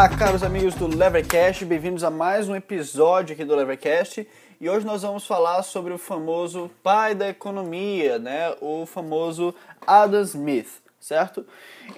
Olá, 0.00 0.08
caros 0.08 0.42
amigos 0.42 0.74
do 0.76 0.86
Levercast, 0.86 1.62
bem-vindos 1.66 2.02
a 2.02 2.10
mais 2.10 2.48
um 2.48 2.56
episódio 2.56 3.34
aqui 3.34 3.44
do 3.44 3.54
Levercast. 3.54 4.26
E 4.58 4.70
hoje 4.70 4.86
nós 4.86 5.02
vamos 5.02 5.26
falar 5.26 5.62
sobre 5.62 5.92
o 5.92 5.98
famoso 5.98 6.70
pai 6.82 7.14
da 7.14 7.28
economia, 7.28 8.18
né? 8.18 8.56
O 8.62 8.86
famoso 8.86 9.54
Adam 9.86 10.22
Smith, 10.22 10.80
certo? 10.98 11.44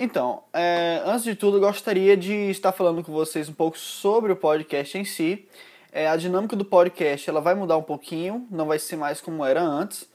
Então, 0.00 0.42
é, 0.52 1.00
antes 1.06 1.22
de 1.22 1.36
tudo, 1.36 1.58
eu 1.58 1.60
gostaria 1.60 2.16
de 2.16 2.50
estar 2.50 2.72
falando 2.72 3.04
com 3.04 3.12
vocês 3.12 3.48
um 3.48 3.52
pouco 3.52 3.78
sobre 3.78 4.32
o 4.32 4.36
podcast 4.36 4.98
em 4.98 5.04
si. 5.04 5.46
É, 5.92 6.08
a 6.08 6.16
dinâmica 6.16 6.56
do 6.56 6.64
podcast 6.64 7.30
ela 7.30 7.40
vai 7.40 7.54
mudar 7.54 7.76
um 7.76 7.84
pouquinho, 7.84 8.48
não 8.50 8.66
vai 8.66 8.80
ser 8.80 8.96
mais 8.96 9.20
como 9.20 9.44
era 9.44 9.62
antes. 9.62 10.10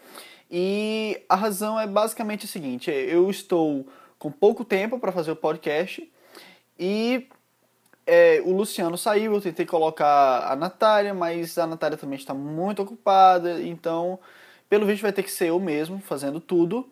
E 0.51 1.21
a 1.29 1.37
razão 1.37 1.79
é 1.79 1.87
basicamente 1.87 2.47
a 2.47 2.49
seguinte: 2.49 2.91
eu 2.91 3.29
estou 3.29 3.87
com 4.19 4.29
pouco 4.29 4.65
tempo 4.65 4.99
para 4.99 5.13
fazer 5.13 5.31
o 5.31 5.37
podcast 5.37 6.05
e 6.77 7.29
é, 8.07 8.41
o 8.45 8.53
Luciano 8.53 8.97
saiu, 8.97 9.33
eu 9.33 9.41
tentei 9.41 9.65
colocar 9.65 10.49
a 10.49 10.55
Natália, 10.55 11.13
mas 11.13 11.57
a 11.57 11.67
Natália 11.67 11.97
também 11.97 12.17
está 12.17 12.33
muito 12.33 12.81
ocupada, 12.81 13.61
então 13.61 14.17
pelo 14.69 14.85
visto 14.85 15.01
vai 15.01 15.11
ter 15.13 15.23
que 15.23 15.31
ser 15.31 15.49
eu 15.49 15.59
mesmo 15.59 15.99
fazendo 15.99 16.39
tudo. 16.39 16.89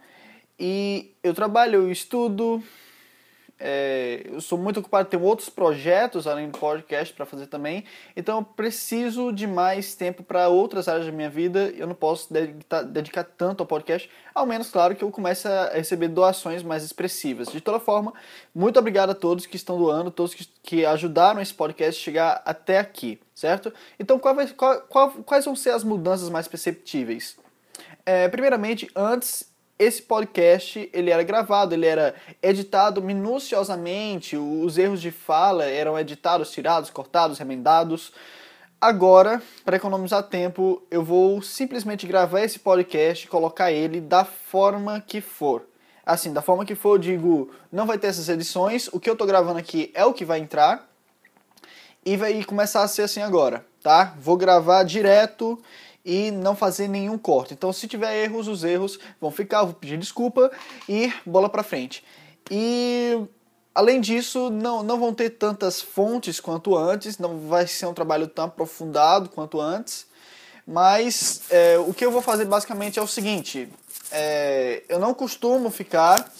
E 0.59 1.13
eu 1.23 1.33
trabalho, 1.33 1.83
eu 1.83 1.91
estudo, 1.91 2.61
é, 3.57 4.23
eu 4.25 4.41
sou 4.41 4.57
muito 4.57 4.81
ocupado, 4.81 5.07
tenho 5.07 5.23
outros 5.23 5.49
projetos 5.49 6.27
além 6.27 6.49
do 6.49 6.57
podcast 6.59 7.13
para 7.13 7.25
fazer 7.25 7.47
também, 7.47 7.85
então 8.15 8.39
eu 8.39 8.43
preciso 8.43 9.31
de 9.31 9.47
mais 9.47 9.95
tempo 9.95 10.23
para 10.23 10.49
outras 10.49 10.89
áreas 10.89 11.05
da 11.05 11.11
minha 11.11 11.29
vida. 11.29 11.73
Eu 11.77 11.87
não 11.87 11.95
posso 11.95 12.31
dedicar, 12.33 12.83
dedicar, 12.83 13.23
tanto 13.23 13.61
ao 13.61 13.67
podcast, 13.67 14.09
ao 14.33 14.45
menos, 14.45 14.69
claro, 14.69 14.95
que 14.95 15.03
eu 15.03 15.09
comece 15.09 15.47
a 15.47 15.71
receber 15.73 16.09
doações 16.09 16.63
mais 16.63 16.83
expressivas. 16.83 17.47
De 17.47 17.61
toda 17.61 17.79
forma, 17.79 18.13
muito 18.53 18.77
obrigado 18.77 19.11
a 19.11 19.15
todos 19.15 19.45
que 19.45 19.55
estão 19.55 19.77
doando, 19.77 20.11
todos 20.11 20.33
que, 20.33 20.45
que 20.61 20.85
ajudaram 20.85 21.41
esse 21.41 21.53
podcast 21.53 22.01
chegar 22.01 22.41
até 22.45 22.77
aqui, 22.77 23.19
certo? 23.33 23.73
Então, 23.97 24.19
qual 24.19 24.35
vai, 24.35 24.47
qual, 24.47 24.81
qual, 24.81 25.11
quais 25.23 25.45
vão 25.45 25.55
ser 25.55 25.69
as 25.69 25.83
mudanças 25.83 26.29
mais 26.29 26.47
perceptíveis? 26.47 27.37
É, 28.05 28.27
primeiramente, 28.27 28.89
antes 28.95 29.54
esse 29.77 30.01
podcast 30.01 30.89
ele 30.93 31.11
era 31.11 31.23
gravado, 31.23 31.73
ele 31.73 31.85
era 31.85 32.15
editado 32.41 33.01
minuciosamente, 33.01 34.37
os 34.37 34.77
erros 34.77 35.01
de 35.01 35.11
fala 35.11 35.65
eram 35.65 35.99
editados, 35.99 36.51
tirados, 36.51 36.89
cortados, 36.89 37.37
remendados. 37.37 38.13
Agora, 38.79 39.41
para 39.63 39.75
economizar 39.75 40.23
tempo, 40.23 40.81
eu 40.89 41.03
vou 41.03 41.41
simplesmente 41.41 42.07
gravar 42.07 42.41
esse 42.41 42.59
podcast 42.59 43.25
e 43.25 43.29
colocar 43.29 43.71
ele 43.71 43.99
da 43.99 44.23
forma 44.23 45.01
que 45.01 45.19
for. 45.19 45.67
Assim, 46.05 46.31
da 46.31 46.41
forma 46.41 46.65
que 46.65 46.75
for, 46.75 46.93
eu 46.93 46.99
digo, 46.99 47.51
não 47.71 47.85
vai 47.85 47.97
ter 47.97 48.07
essas 48.07 48.29
edições, 48.29 48.87
o 48.93 48.99
que 48.99 49.09
eu 49.09 49.13
estou 49.13 49.27
gravando 49.27 49.57
aqui 49.57 49.91
é 49.95 50.05
o 50.05 50.13
que 50.13 50.23
vai 50.23 50.39
entrar 50.39 50.87
e 52.05 52.15
vai 52.15 52.43
começar 52.43 52.83
a 52.83 52.87
ser 52.87 53.01
assim 53.01 53.21
agora, 53.21 53.65
tá? 53.81 54.13
Vou 54.19 54.37
gravar 54.37 54.83
direto 54.83 55.59
e 56.05 56.29
não 56.29 56.55
fazer 56.55 56.87
nenhum 56.87 57.17
corte. 57.17 57.53
Então, 57.53 57.73
se 57.73 57.87
tiver 57.87 58.23
erros, 58.23 58.47
os 58.47 58.63
erros 58.63 58.99
vão 59.19 59.31
ficar, 59.31 59.63
vou 59.63 59.73
pedir 59.73 59.97
desculpa 59.97 60.51
e 60.87 61.11
bola 61.25 61.49
para 61.49 61.63
frente. 61.63 62.03
E 62.51 63.19
além 63.73 63.99
disso, 63.99 64.51
não, 64.51 64.83
não 64.83 64.99
vão 64.99 65.13
ter 65.13 65.31
tantas 65.31 65.81
fontes 65.81 66.39
quanto 66.39 66.77
antes, 66.77 67.17
não 67.17 67.47
vai 67.47 67.65
ser 67.65 67.87
um 67.87 67.93
trabalho 67.93 68.27
tão 68.27 68.45
aprofundado 68.45 69.29
quanto 69.29 69.59
antes. 69.59 70.05
Mas 70.67 71.41
é, 71.49 71.77
o 71.77 71.93
que 71.93 72.05
eu 72.05 72.11
vou 72.11 72.21
fazer 72.21 72.45
basicamente 72.45 72.97
é 72.99 73.01
o 73.01 73.07
seguinte: 73.07 73.67
é, 74.11 74.83
eu 74.87 74.99
não 74.99 75.13
costumo 75.13 75.69
ficar 75.69 76.31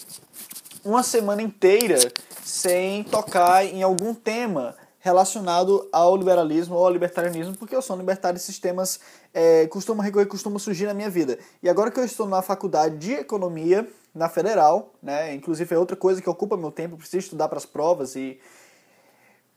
uma 0.84 1.02
semana 1.02 1.42
inteira 1.42 1.98
sem 2.44 3.04
tocar 3.04 3.64
em 3.64 3.82
algum 3.82 4.14
tema 4.14 4.76
relacionado 5.06 5.88
ao 5.92 6.16
liberalismo 6.16 6.74
ou 6.74 6.84
ao 6.84 6.92
libertarianismo, 6.92 7.56
porque 7.56 7.76
eu 7.76 7.82
sou 7.82 7.96
libertário 7.96 8.36
e 8.36 8.40
esses 8.40 8.58
temas 8.58 8.98
é, 9.38 9.66
costumam 9.66 10.02
recorrer, 10.02 10.24
costumam 10.24 10.58
surgir 10.58 10.86
na 10.86 10.94
minha 10.94 11.10
vida. 11.10 11.38
E 11.62 11.68
agora 11.68 11.90
que 11.90 12.00
eu 12.00 12.04
estou 12.06 12.26
na 12.26 12.40
faculdade 12.40 12.96
de 12.96 13.12
economia, 13.12 13.86
na 14.14 14.30
federal, 14.30 14.94
né, 15.02 15.34
inclusive 15.34 15.74
é 15.74 15.78
outra 15.78 15.94
coisa 15.94 16.22
que 16.22 16.30
ocupa 16.30 16.56
meu 16.56 16.70
tempo, 16.70 16.96
preciso 16.96 17.18
estudar 17.18 17.46
para 17.46 17.58
as 17.58 17.66
provas 17.66 18.16
e 18.16 18.40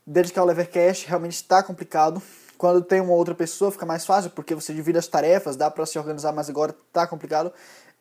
dedicar 0.06 0.42
o 0.42 0.44
Levercast 0.44 1.08
realmente 1.08 1.36
está 1.36 1.62
complicado. 1.62 2.20
Quando 2.58 2.82
tem 2.82 3.00
uma 3.00 3.14
outra 3.14 3.34
pessoa 3.34 3.72
fica 3.72 3.86
mais 3.86 4.04
fácil, 4.04 4.30
porque 4.32 4.54
você 4.54 4.74
divide 4.74 4.98
as 4.98 5.06
tarefas, 5.06 5.56
dá 5.56 5.70
para 5.70 5.86
se 5.86 5.98
organizar, 5.98 6.30
mas 6.30 6.50
agora 6.50 6.76
está 6.88 7.06
complicado. 7.06 7.50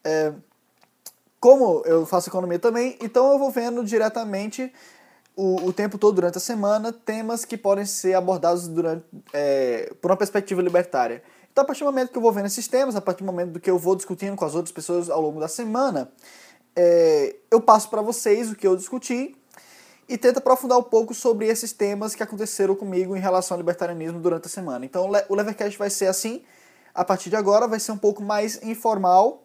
É, 0.04 0.34
como 1.40 1.82
eu 1.86 2.06
faço 2.06 2.28
economia 2.28 2.60
também, 2.60 2.98
então 3.00 3.32
eu 3.32 3.40
vou 3.40 3.52
vendo 3.52 3.86
diretamente 3.86 4.70
o, 5.34 5.68
o 5.68 5.72
tempo 5.72 5.98
todo 5.98 6.16
durante 6.16 6.38
a 6.38 6.42
semana 6.42 6.92
temas 6.92 7.46
que 7.46 7.56
podem 7.58 7.86
ser 7.86 8.16
abordados 8.16 8.68
durante, 8.68 9.06
é, 9.32 9.94
por 10.02 10.12
uma 10.12 10.18
perspectiva 10.18 10.62
libertária. 10.62 11.24
Então, 11.60 11.66
a 11.66 11.68
partir 11.68 11.84
do 11.84 11.88
momento 11.88 12.10
que 12.10 12.18
eu 12.18 12.22
vou 12.22 12.32
vendo 12.32 12.46
esses 12.46 12.70
temas, 12.70 12.96
a 12.96 13.02
partir 13.02 13.22
do 13.22 13.26
momento 13.26 13.52
do 13.52 13.60
que 13.60 13.70
eu 13.70 13.78
vou 13.78 13.94
discutindo 13.94 14.34
com 14.34 14.46
as 14.46 14.56
outras 14.56 14.72
pessoas 14.72 15.10
ao 15.10 15.20
longo 15.20 15.42
da 15.42 15.48
semana, 15.50 16.10
é, 16.74 17.36
eu 17.52 17.60
passo 17.60 17.90
para 17.90 18.02
vocês 18.02 18.50
o 18.50 18.56
que 18.56 18.66
eu 18.66 18.78
discuti 18.78 19.36
e 20.08 20.18
tento 20.18 20.38
aprofundar 20.38 20.78
um 20.78 20.84
pouco 20.84 21.14
sobre 21.14 21.48
esses 21.48 21.74
temas 21.74 22.16
que 22.16 22.24
aconteceram 22.24 22.76
comigo 22.76 23.14
em 23.14 23.20
relação 23.20 23.56
ao 23.56 23.60
libertarianismo 23.60 24.22
durante 24.22 24.46
a 24.46 24.50
semana. 24.50 24.86
Então, 24.86 25.12
o 25.28 25.36
Levercast 25.36 25.78
vai 25.78 25.90
ser 25.90 26.06
assim, 26.06 26.44
a 26.96 27.04
partir 27.04 27.30
de 27.30 27.36
agora, 27.36 27.68
vai 27.68 27.78
ser 27.82 27.92
um 27.92 27.98
pouco 27.98 28.24
mais 28.24 28.64
informal, 28.64 29.44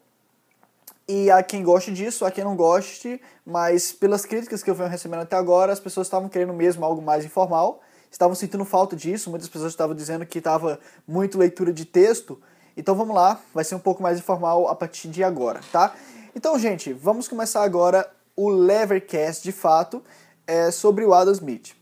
e 1.09 1.33
a 1.33 1.43
quem 1.43 1.65
goste 1.65 1.93
disso, 1.93 2.25
a 2.25 2.31
quem 2.31 2.45
não 2.45 2.55
goste, 2.55 3.21
mas 3.45 3.91
pelas 3.91 4.25
críticas 4.25 4.63
que 4.63 4.71
eu 4.71 4.75
venho 4.77 4.89
recebendo 4.89 5.23
até 5.23 5.35
agora, 5.35 5.73
as 5.73 5.81
pessoas 5.81 6.07
estavam 6.07 6.29
querendo 6.29 6.53
mesmo 6.53 6.85
algo 6.85 7.03
mais 7.03 7.25
informal, 7.25 7.81
estavam 8.15 8.35
sentindo 8.35 8.65
falta 8.65 8.95
disso, 8.95 9.29
muitas 9.29 9.49
pessoas 9.49 9.73
estavam 9.73 9.95
dizendo 9.95 10.25
que 10.25 10.39
estava 10.39 10.79
muito 11.07 11.37
leitura 11.37 11.73
de 11.73 11.85
texto. 11.85 12.41
Então 12.77 12.95
vamos 12.95 13.15
lá, 13.15 13.41
vai 13.53 13.65
ser 13.65 13.75
um 13.75 13.81
pouco 13.81 14.03
mais 14.03 14.19
informal 14.19 14.69
a 14.69 14.75
partir 14.75 15.09
de 15.09 15.25
agora, 15.25 15.61
tá? 15.73 15.95
Então, 16.35 16.57
gente, 16.57 16.93
vamos 16.93 17.27
começar 17.27 17.65
agora 17.65 18.09
o 18.37 18.49
Levercast 18.49 19.43
de 19.43 19.51
fato 19.51 20.01
é, 20.47 20.71
sobre 20.71 21.05
o 21.05 21.13
Adam 21.13 21.33
Smith. 21.33 21.75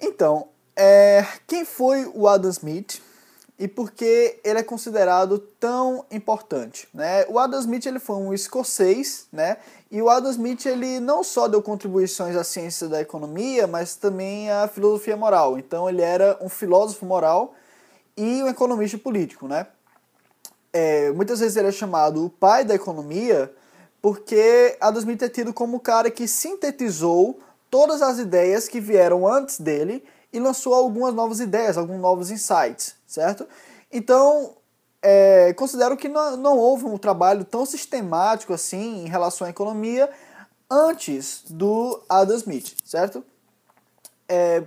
Então, 0.00 0.48
é, 0.74 1.24
quem 1.46 1.64
foi 1.64 2.10
o 2.12 2.26
Adam 2.26 2.50
Smith? 2.50 3.00
e 3.60 3.68
por 3.68 3.90
que 3.90 4.40
ele 4.42 4.58
é 4.58 4.62
considerado 4.62 5.38
tão 5.38 6.06
importante. 6.10 6.88
Né? 6.94 7.26
O 7.28 7.38
Adam 7.38 7.60
Smith 7.60 7.84
ele 7.84 7.98
foi 7.98 8.16
um 8.16 8.32
escocês, 8.32 9.26
né? 9.30 9.58
E 9.90 10.00
o 10.00 10.08
Adam 10.08 10.30
Smith 10.30 10.66
ele 10.66 11.00
não 11.00 11.24
só 11.24 11.48
deu 11.48 11.60
contribuições 11.60 12.36
à 12.36 12.44
ciência 12.44 12.88
da 12.88 13.00
economia, 13.00 13.66
mas 13.66 13.96
também 13.96 14.48
à 14.50 14.68
filosofia 14.68 15.16
moral. 15.16 15.58
Então 15.58 15.88
ele 15.88 16.00
era 16.00 16.38
um 16.40 16.48
filósofo 16.48 17.04
moral 17.04 17.54
e 18.16 18.42
um 18.42 18.48
economista 18.48 18.96
político. 18.96 19.48
Né? 19.48 19.66
É, 20.72 21.10
muitas 21.10 21.40
vezes 21.40 21.56
ele 21.56 21.68
é 21.68 21.72
chamado 21.72 22.24
o 22.24 22.30
pai 22.30 22.64
da 22.64 22.74
economia 22.74 23.52
porque 24.00 24.76
Adam 24.80 25.00
Smith 25.00 25.22
é 25.22 25.28
tido 25.28 25.52
como 25.52 25.78
o 25.78 25.80
cara 25.80 26.10
que 26.10 26.28
sintetizou 26.28 27.40
todas 27.68 28.00
as 28.00 28.18
ideias 28.18 28.68
que 28.68 28.80
vieram 28.80 29.26
antes 29.26 29.60
dele 29.60 30.04
e 30.32 30.38
lançou 30.38 30.72
algumas 30.72 31.12
novas 31.12 31.40
ideias, 31.40 31.76
alguns 31.76 32.00
novos 32.00 32.30
insights, 32.30 32.94
certo? 33.06 33.46
Então, 33.92 34.54
é, 35.02 35.52
considero 35.54 35.96
que 35.96 36.08
não, 36.08 36.36
não 36.36 36.58
houve 36.58 36.84
um 36.84 36.98
trabalho 36.98 37.44
tão 37.44 37.64
sistemático 37.64 38.52
assim 38.52 39.04
em 39.04 39.08
relação 39.08 39.46
à 39.46 39.50
economia 39.50 40.10
antes 40.70 41.44
do 41.48 42.00
Adam 42.08 42.36
Smith, 42.36 42.76
certo? 42.84 43.24
É, 44.28 44.62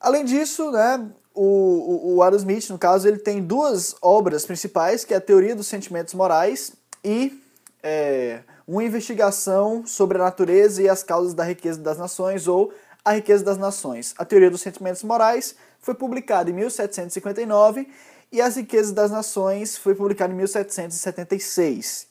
além 0.00 0.24
disso, 0.24 0.70
né, 0.70 1.06
o, 1.34 2.14
o, 2.14 2.22
Adam 2.22 2.38
Smith, 2.38 2.70
no 2.70 2.78
caso, 2.78 3.06
ele 3.06 3.18
tem 3.18 3.42
duas 3.42 3.96
obras 4.00 4.46
principais, 4.46 5.04
que 5.04 5.12
é 5.12 5.16
a 5.16 5.20
Teoria 5.20 5.54
dos 5.54 5.66
Sentimentos 5.66 6.14
Morais 6.14 6.72
e 7.02 7.42
é, 7.82 8.40
uma 8.66 8.82
investigação 8.82 9.84
sobre 9.86 10.16
a 10.16 10.22
natureza 10.22 10.82
e 10.82 10.88
as 10.88 11.02
causas 11.02 11.34
da 11.34 11.44
riqueza 11.44 11.80
das 11.80 11.98
nações, 11.98 12.48
ou 12.48 12.72
a 13.04 13.12
Riqueza 13.12 13.44
das 13.44 13.58
Nações. 13.58 14.14
A 14.16 14.24
Teoria 14.24 14.50
dos 14.50 14.62
Sentimentos 14.62 15.02
Morais 15.02 15.54
foi 15.80 15.94
publicada 15.94 16.48
em 16.48 16.54
1759 16.54 17.86
e 18.34 18.42
As 18.42 18.56
Riquezas 18.56 18.90
das 18.90 19.12
Nações 19.12 19.76
foi 19.76 19.94
publicada 19.94 20.32
em 20.32 20.36
1776. 20.36 22.08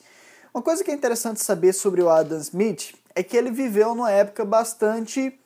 Uma 0.53 0.63
coisa 0.63 0.81
que 0.81 0.89
é 0.89 0.93
interessante 0.93 1.43
saber 1.43 1.73
sobre 1.73 2.01
o 2.01 2.07
Adam 2.07 2.39
Smith 2.39 2.95
é 3.13 3.21
que 3.21 3.35
ele 3.35 3.51
viveu 3.51 3.93
numa 3.93 4.09
época 4.09 4.45
bastante 4.45 5.37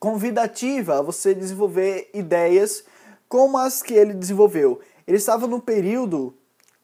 convidativa 0.00 0.98
a 0.98 1.02
você 1.02 1.32
desenvolver 1.32 2.10
ideias 2.12 2.82
como 3.28 3.56
as 3.56 3.80
que 3.80 3.94
ele 3.94 4.12
desenvolveu. 4.12 4.80
Ele 5.06 5.18
estava 5.18 5.46
num 5.46 5.60
período 5.60 6.34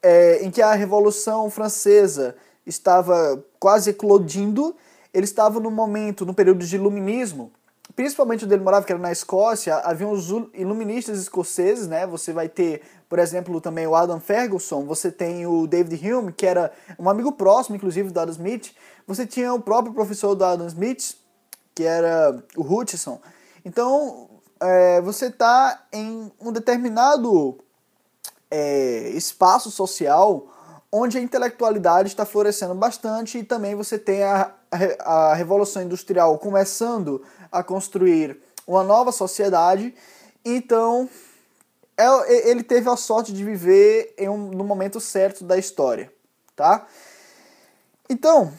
é, 0.01 0.39
em 0.45 0.49
que 0.53 0.63
a 0.63 0.73
Revolução 0.75 1.51
Francesa 1.51 2.37
estava 2.65 3.45
quase 3.59 3.91
eclodindo, 3.91 4.77
ele 5.13 5.25
estava 5.25 5.59
no 5.59 5.73
momento, 5.73 6.25
no 6.25 6.33
período 6.33 6.65
de 6.65 6.77
iluminismo, 6.77 7.51
principalmente 7.99 8.45
onde 8.45 8.55
ele 8.55 8.63
morava, 8.63 8.87
que 8.87 8.93
era 8.93 9.03
na 9.03 9.11
Escócia, 9.11 9.75
havia 9.79 10.07
os 10.07 10.29
iluministas 10.55 11.19
escoceses, 11.19 11.89
né? 11.89 12.07
Você 12.07 12.33
vai 12.33 12.49
ter, 12.49 12.83
por 13.09 13.19
exemplo, 13.19 13.61
também 13.61 13.89
o 13.89 13.97
Adam 13.97 14.21
Ferguson, 14.21 14.85
você 14.85 15.11
tem 15.11 15.45
o 15.49 15.67
David 15.67 16.09
Hume, 16.09 16.33
que 16.33 16.47
era 16.47 16.71
um 16.97 17.11
amigo 17.11 17.33
próximo, 17.33 17.75
inclusive, 17.75 18.13
do 18.13 18.21
Adam 18.21 18.31
Smith. 18.31 18.71
Você 19.05 19.27
tinha 19.27 19.53
o 19.53 19.61
próprio 19.61 19.93
professor 19.93 20.37
do 20.37 20.45
Adam 20.45 20.69
Smith, 20.69 21.17
que 21.75 21.83
era 21.83 22.41
o 22.57 22.63
Hutchison. 22.63 23.21
Então, 23.65 24.31
é, 24.61 25.01
você 25.01 25.27
está 25.27 25.85
em 25.93 26.31
um 26.41 26.53
determinado 26.53 27.59
é, 28.49 29.09
espaço 29.09 29.73
social 29.73 30.47
onde 30.93 31.19
a 31.19 31.21
intelectualidade 31.21 32.11
está 32.11 32.25
florescendo 32.25 32.77
bastante 32.77 33.39
e 33.39 33.43
também 33.43 33.75
você 33.75 33.99
tem 33.99 34.23
a, 34.23 34.53
a, 34.71 35.31
a 35.31 35.35
Revolução 35.35 35.83
Industrial 35.83 36.39
começando 36.39 37.23
a 37.51 37.63
construir 37.63 38.39
uma 38.67 38.83
nova 38.83 39.13
sociedade. 39.13 39.95
Então, 40.45 41.09
é, 41.97 42.49
ele 42.49 42.63
teve 42.63 42.89
a 42.89 42.97
sorte 42.97 43.33
de 43.33 43.45
viver 43.45 44.15
em 44.17 44.29
um, 44.29 44.51
no 44.51 44.65
momento 44.65 45.01
certo 45.01 45.45
da 45.45 45.59
história, 45.59 46.13
tá? 46.55 46.87
Então, 48.09 48.53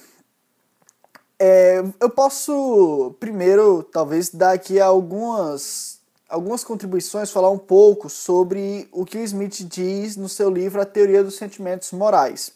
é, 1.40 1.82
eu 2.00 2.10
posso 2.10 3.16
primeiro, 3.20 3.82
talvez, 3.84 4.30
dar 4.30 4.52
aqui 4.52 4.80
algumas 4.80 6.00
algumas 6.28 6.64
contribuições, 6.64 7.32
falar 7.32 7.50
um 7.50 7.58
pouco 7.58 8.08
sobre 8.08 8.88
o 8.92 9.04
que 9.04 9.18
o 9.18 9.24
Smith 9.24 9.64
diz 9.68 10.16
no 10.16 10.30
seu 10.30 10.48
livro 10.48 10.80
A 10.80 10.86
Teoria 10.86 11.24
dos 11.24 11.38
Sentimentos 11.38 11.92
Morais. 11.92 12.52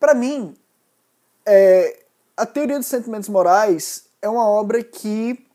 Para 0.00 0.14
mim, 0.14 0.56
é, 1.44 2.04
a 2.34 2.46
Teoria 2.46 2.78
dos 2.78 2.86
Sentimentos 2.86 3.28
Morais 3.28 4.04
é 4.20 4.28
uma 4.28 4.46
obra 4.46 4.82
que, 4.82 5.46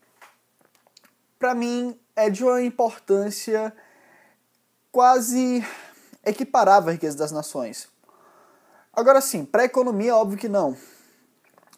para 1.38 1.54
mim, 1.54 1.98
é 2.16 2.30
de 2.30 2.44
uma 2.44 2.62
importância 2.62 3.72
quase 4.90 5.64
equiparável 6.24 6.90
à 6.90 6.92
riqueza 6.92 7.16
das 7.16 7.32
nações. 7.32 7.88
Agora 8.92 9.20
sim, 9.20 9.44
para 9.44 9.62
a 9.62 9.64
economia, 9.64 10.16
óbvio 10.16 10.38
que 10.38 10.48
não. 10.48 10.76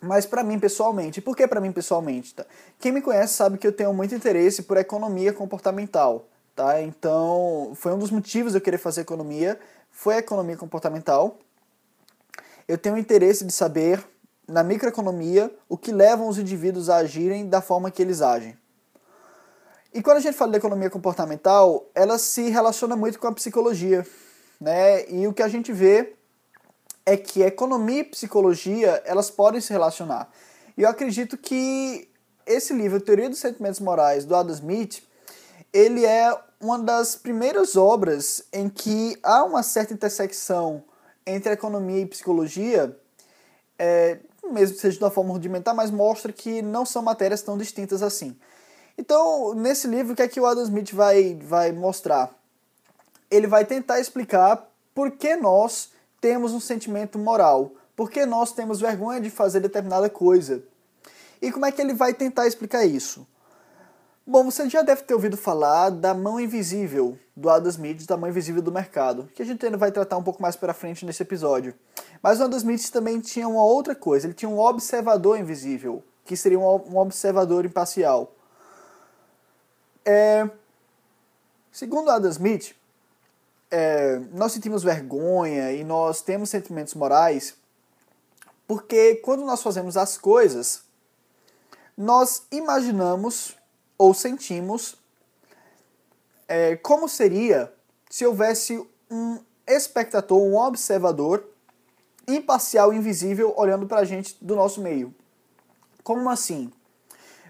Mas 0.01 0.27
para 0.27 0.45
mim 0.45 0.59
pessoalmente, 0.59 1.23
por 1.23 1.35
que 1.35 1.49
para 1.49 1.61
mim 1.61 1.73
pessoalmente? 1.73 2.35
Tá? 2.35 2.45
Quem 2.79 2.93
me 2.93 3.01
conhece 3.01 3.35
sabe 3.35 3.57
que 3.57 3.67
eu 3.67 3.73
tenho 3.73 3.93
muito 3.95 4.15
interesse 4.15 4.63
por 4.63 4.77
economia 4.77 5.33
comportamental, 5.33 6.29
tá? 6.55 6.83
Então, 6.83 7.73
foi 7.75 7.93
um 7.95 7.99
dos 7.99 8.11
motivos 8.11 8.55
eu 8.55 8.61
querer 8.61 8.77
fazer 8.77 9.01
economia, 9.01 9.59
foi 9.91 10.17
a 10.17 10.19
economia 10.19 10.57
comportamental. 10.57 11.39
Eu 12.69 12.77
tenho 12.77 12.99
interesse 12.99 13.45
de 13.45 13.53
saber 13.53 14.05
na 14.47 14.63
microeconomia 14.63 15.53
o 15.69 15.77
que 15.77 15.93
leva 15.93 16.25
os 16.25 16.39
indivíduos 16.39 16.89
a 16.89 16.97
agirem 16.97 17.49
da 17.49 17.61
forma 17.61 17.91
que 17.91 18.01
eles 18.01 18.23
agem. 18.23 18.57
E 19.93 20.03
quando 20.03 20.19
a 20.19 20.21
gente 20.21 20.37
fala 20.37 20.53
de 20.53 20.59
economia 20.59 20.91
comportamental, 20.91 21.87
ela 21.95 22.19
se 22.19 22.51
relaciona 22.51 22.95
muito 22.95 23.19
com 23.19 23.27
a 23.27 23.33
psicologia, 23.33 24.07
né? 24.61 25.09
E 25.09 25.27
o 25.27 25.33
que 25.33 25.43
a 25.43 25.49
gente 25.49 25.73
vê 25.73 26.15
é 27.05 27.17
que 27.17 27.43
economia 27.43 28.01
e 28.01 28.05
psicologia 28.05 29.03
elas 29.07 29.31
podem 29.31 29.61
se 29.61 29.73
relacionar. 29.73 30.29
E 30.77 30.83
eu 30.83 30.89
acredito 30.89 31.39
que 31.39 32.11
esse 32.45 32.75
livro, 32.75 33.01
Teoria 33.01 33.31
dos 33.31 33.39
Sentimentos 33.39 33.81
Morais, 33.81 34.25
do 34.25 34.37
Adam 34.37 34.53
Smith, 34.53 35.03
ele 35.73 36.05
é 36.05 36.37
uma 36.61 36.79
das 36.79 37.17
primeiras 37.17 37.77
obras 37.77 38.43
em 38.53 38.69
que 38.69 39.19
há 39.23 39.45
uma 39.45 39.63
certa 39.63 39.95
intersecção 39.95 40.85
entre 41.27 41.53
economia 41.53 42.01
e 42.01 42.07
psicologia, 42.07 42.97
é, 43.79 44.19
mesmo 44.53 44.77
que 44.77 44.81
seja 44.81 44.99
de 44.99 45.05
uma 45.05 45.11
forma 45.11 45.33
rudimentar, 45.33 45.75
mas 45.75 45.91
mostra 45.91 46.33
que 46.33 46.63
não 46.63 46.85
são 46.87 47.03
matérias 47.03 47.43
tão 47.43 47.57
distintas 47.57 48.03
assim. 48.03 48.37
Então, 48.99 49.55
nesse 49.55 49.87
livro, 49.87 50.13
o 50.13 50.17
que 50.17 50.23
é 50.23 50.29
que 50.29 50.41
o 50.41 50.47
Adam 50.47 50.65
Smith 50.65 50.93
vai, 50.93 51.35
vai 51.35 51.73
mostrar? 51.73 52.35
Ele 53.31 53.47
vai 53.47 53.65
tentar 53.65 54.01
explicar 54.01 54.67
por 54.95 55.11
que 55.11 55.37
nós 55.37 55.91
temos 56.21 56.53
um 56.53 56.61
sentimento 56.61 57.19
moral? 57.19 57.73
Por 57.95 58.11
que 58.11 58.25
nós 58.25 58.53
temos 58.53 58.81
vergonha 58.81 59.21
de 59.21 59.31
fazer 59.31 59.61
determinada 59.61 60.09
coisa? 60.09 60.63
E 61.41 61.53
como 61.53 61.67
é 61.67 61.73
que 61.73 61.81
ele 61.81 61.95
vai 61.95 62.15
tentar 62.15 62.47
explicar 62.47 62.85
isso? 62.85 63.27
Bom, 64.27 64.45
você 64.45 64.69
já 64.69 64.83
deve 64.83 65.03
ter 65.03 65.15
ouvido 65.15 65.37
falar 65.37 65.91
da 65.91 66.13
mão 66.13 66.41
invisível 66.41 67.17
do 67.37 67.49
Adam 67.49 67.71
Smith, 67.71 68.07
da 68.07 68.17
mão 68.17 68.29
invisível 68.29 68.61
do 68.61 68.73
mercado, 68.73 69.31
que 69.35 69.41
a 69.41 69.45
gente 69.45 69.65
ainda 69.65 69.79
vai 69.79 69.93
tratar 69.93 70.17
um 70.17 70.23
pouco 70.23 70.43
mais 70.43 70.57
para 70.57 70.75
frente 70.75 71.07
nesse 71.07 71.23
episódio. 71.23 71.75
Mas 72.21 72.41
o 72.41 72.45
Adam 72.45 72.57
Smith 72.59 72.91
também 72.91 73.21
tinha 73.21 73.47
uma 73.47 73.63
outra 73.63 73.95
coisa, 73.95 74.27
ele 74.27 74.35
tinha 74.35 74.49
um 74.49 74.59
observador 74.59 75.39
invisível, 75.39 76.03
que 76.25 76.37
seria 76.37 76.59
um 76.59 76.97
observador 76.99 77.65
imparcial. 77.65 78.35
É... 80.05 80.51
Segundo 81.71 82.11
Adam 82.11 82.31
Smith, 82.31 82.75
é, 83.71 84.21
nós 84.33 84.53
sentimos 84.53 84.83
vergonha 84.83 85.73
e 85.73 85.85
nós 85.85 86.21
temos 86.23 86.51
sentimentos 86.51 86.95
morais 86.95 87.55
porque 88.67 89.17
quando 89.17 89.45
nós 89.45 89.63
fazemos 89.63 89.97
as 89.97 90.19
coisas, 90.19 90.83
nós 91.97 92.43
imaginamos 92.51 93.57
ou 93.99 94.13
sentimos 94.15 94.97
é, 96.49 96.77
como 96.77 97.09
seria 97.09 97.73
se 98.09 98.25
houvesse 98.25 98.85
um 99.11 99.39
espectador, 99.67 100.41
um 100.41 100.57
observador 100.57 101.45
imparcial, 102.29 102.93
invisível, 102.93 103.53
olhando 103.57 103.87
para 103.87 104.01
a 104.01 104.05
gente 104.05 104.37
do 104.41 104.55
nosso 104.55 104.81
meio. 104.81 105.15
Como 106.03 106.29
assim? 106.31 106.73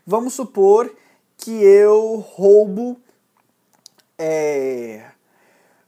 Vamos 0.07 0.35
supor 0.35 0.95
que 1.37 1.63
eu 1.63 2.17
roubo 2.17 2.99
é, 4.19 5.11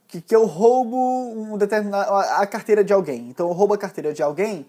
que, 0.07 0.21
que 0.21 0.35
eu 0.35 0.47
roubo 0.47 0.97
um 0.97 1.57
determinado, 1.59 2.13
a 2.13 2.47
carteira 2.47 2.83
de 2.83 2.93
alguém. 2.93 3.29
Então 3.29 3.49
eu 3.49 3.53
roubo 3.53 3.75
a 3.75 3.79
carteira 3.79 4.13
de 4.13 4.23
alguém, 4.23 4.67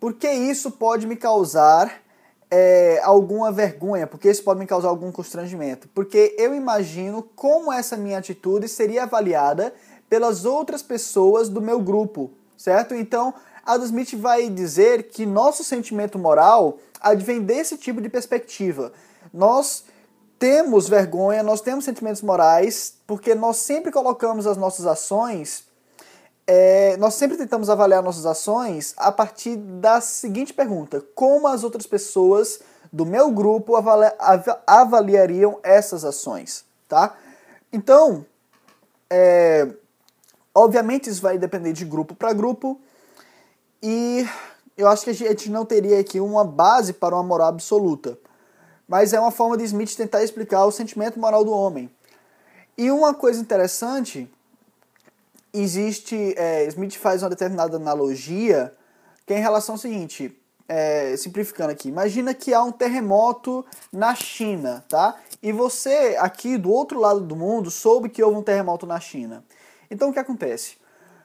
porque 0.00 0.30
isso 0.30 0.70
pode 0.70 1.06
me 1.06 1.16
causar 1.16 2.02
é, 2.50 3.00
alguma 3.02 3.52
vergonha, 3.52 4.06
porque 4.06 4.30
isso 4.30 4.42
pode 4.42 4.60
me 4.60 4.66
causar 4.66 4.88
algum 4.88 5.12
constrangimento. 5.12 5.88
Porque 5.94 6.34
eu 6.38 6.54
imagino 6.54 7.22
como 7.36 7.72
essa 7.72 7.96
minha 7.96 8.18
atitude 8.18 8.68
seria 8.68 9.04
avaliada 9.04 9.74
pelas 10.08 10.44
outras 10.44 10.82
pessoas 10.82 11.48
do 11.48 11.60
meu 11.60 11.80
grupo, 11.80 12.30
certo? 12.56 12.94
Então, 12.94 13.34
Adam 13.64 13.84
Smith 13.84 14.14
vai 14.14 14.48
dizer 14.48 15.10
que 15.10 15.26
nosso 15.26 15.62
sentimento 15.62 16.18
moral 16.18 16.78
advém 17.00 17.42
desse 17.42 17.76
tipo 17.76 18.00
de 18.00 18.08
perspectiva. 18.08 18.92
Nós 19.32 19.84
temos 20.38 20.88
vergonha, 20.88 21.42
nós 21.42 21.60
temos 21.60 21.84
sentimentos 21.84 22.22
morais, 22.22 22.94
porque 23.06 23.34
nós 23.34 23.58
sempre 23.58 23.92
colocamos 23.92 24.46
as 24.46 24.56
nossas 24.56 24.86
ações, 24.86 25.64
é, 26.48 26.96
nós 26.96 27.14
sempre 27.14 27.36
tentamos 27.36 27.68
avaliar 27.68 28.02
nossas 28.02 28.24
ações 28.24 28.94
a 28.96 29.12
partir 29.12 29.56
da 29.56 30.00
seguinte 30.00 30.52
pergunta: 30.52 31.04
como 31.14 31.46
as 31.46 31.62
outras 31.62 31.86
pessoas 31.86 32.60
do 32.90 33.04
meu 33.04 33.30
grupo 33.30 33.76
avali 33.76 34.10
avaliariam 34.66 35.60
essas 35.62 36.04
ações, 36.04 36.64
tá? 36.88 37.14
Então, 37.70 38.24
é, 39.10 39.68
obviamente 40.54 41.10
isso 41.10 41.20
vai 41.20 41.36
depender 41.36 41.74
de 41.74 41.84
grupo 41.84 42.14
para 42.14 42.32
grupo 42.32 42.80
e 43.82 44.26
eu 44.76 44.88
acho 44.88 45.04
que 45.04 45.10
a 45.10 45.14
gente 45.14 45.50
não 45.50 45.66
teria 45.66 46.00
aqui 46.00 46.18
uma 46.18 46.44
base 46.44 46.94
para 46.94 47.14
uma 47.14 47.22
moral 47.22 47.48
absoluta 47.48 48.18
mas 48.88 49.12
é 49.12 49.20
uma 49.20 49.30
forma 49.30 49.56
de 49.58 49.64
Smith 49.64 49.94
tentar 49.94 50.24
explicar 50.24 50.64
o 50.64 50.72
sentimento 50.72 51.20
moral 51.20 51.44
do 51.44 51.52
homem. 51.52 51.90
E 52.76 52.90
uma 52.90 53.12
coisa 53.12 53.38
interessante, 53.38 54.32
existe, 55.52 56.34
é, 56.36 56.64
Smith 56.66 56.96
faz 56.96 57.22
uma 57.22 57.30
determinada 57.30 57.76
analogia, 57.76 58.72
que 59.26 59.34
é 59.34 59.38
em 59.38 59.42
relação 59.42 59.74
ao 59.74 59.78
seguinte, 59.78 60.36
é, 60.68 61.16
simplificando 61.16 61.72
aqui, 61.72 61.88
imagina 61.88 62.34
que 62.34 62.52
há 62.52 62.62
um 62.62 62.70
terremoto 62.70 63.64
na 63.90 64.14
China, 64.14 64.84
tá? 64.88 65.16
E 65.42 65.50
você, 65.50 66.16
aqui 66.18 66.58
do 66.58 66.70
outro 66.70 67.00
lado 67.00 67.20
do 67.20 67.34
mundo, 67.34 67.70
soube 67.70 68.10
que 68.10 68.22
houve 68.22 68.36
um 68.36 68.42
terremoto 68.42 68.86
na 68.86 69.00
China. 69.00 69.42
Então 69.90 70.10
o 70.10 70.12
que 70.12 70.18
acontece? 70.18 70.76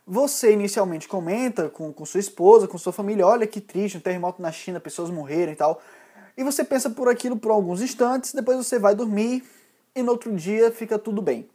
Você 0.08 0.54
inicialmente 0.54 1.08
comenta 1.08 1.70
com, 1.70 1.92
com 1.92 2.06
sua 2.06 2.20
esposa, 2.20 2.68
com 2.68 2.78
sua 2.78 2.94
família, 2.94 3.28
olha 3.28 3.46
que 3.46 3.60
triste, 3.60 3.98
um 3.98 4.02
terremoto 4.02 4.42
na 4.42 4.52
China, 4.52 4.80
pessoas 4.80 5.10
morreram 5.10 5.52
e 5.52 5.56
tal. 5.56 5.82
E 6.38 6.44
você 6.44 6.64
pensa 6.64 6.90
por 6.90 7.10
aquilo 7.10 7.38
por 7.38 7.52
alguns 7.52 7.82
instantes, 7.82 8.34
depois 8.34 8.58
você 8.58 8.80
vai 8.80 8.96
dormir 8.96 9.44
e 9.96 10.02
no 10.02 10.12
outro 10.12 10.34
dia 10.36 10.72
fica 10.72 10.98
tudo 10.98 11.22
bem. 11.22 11.48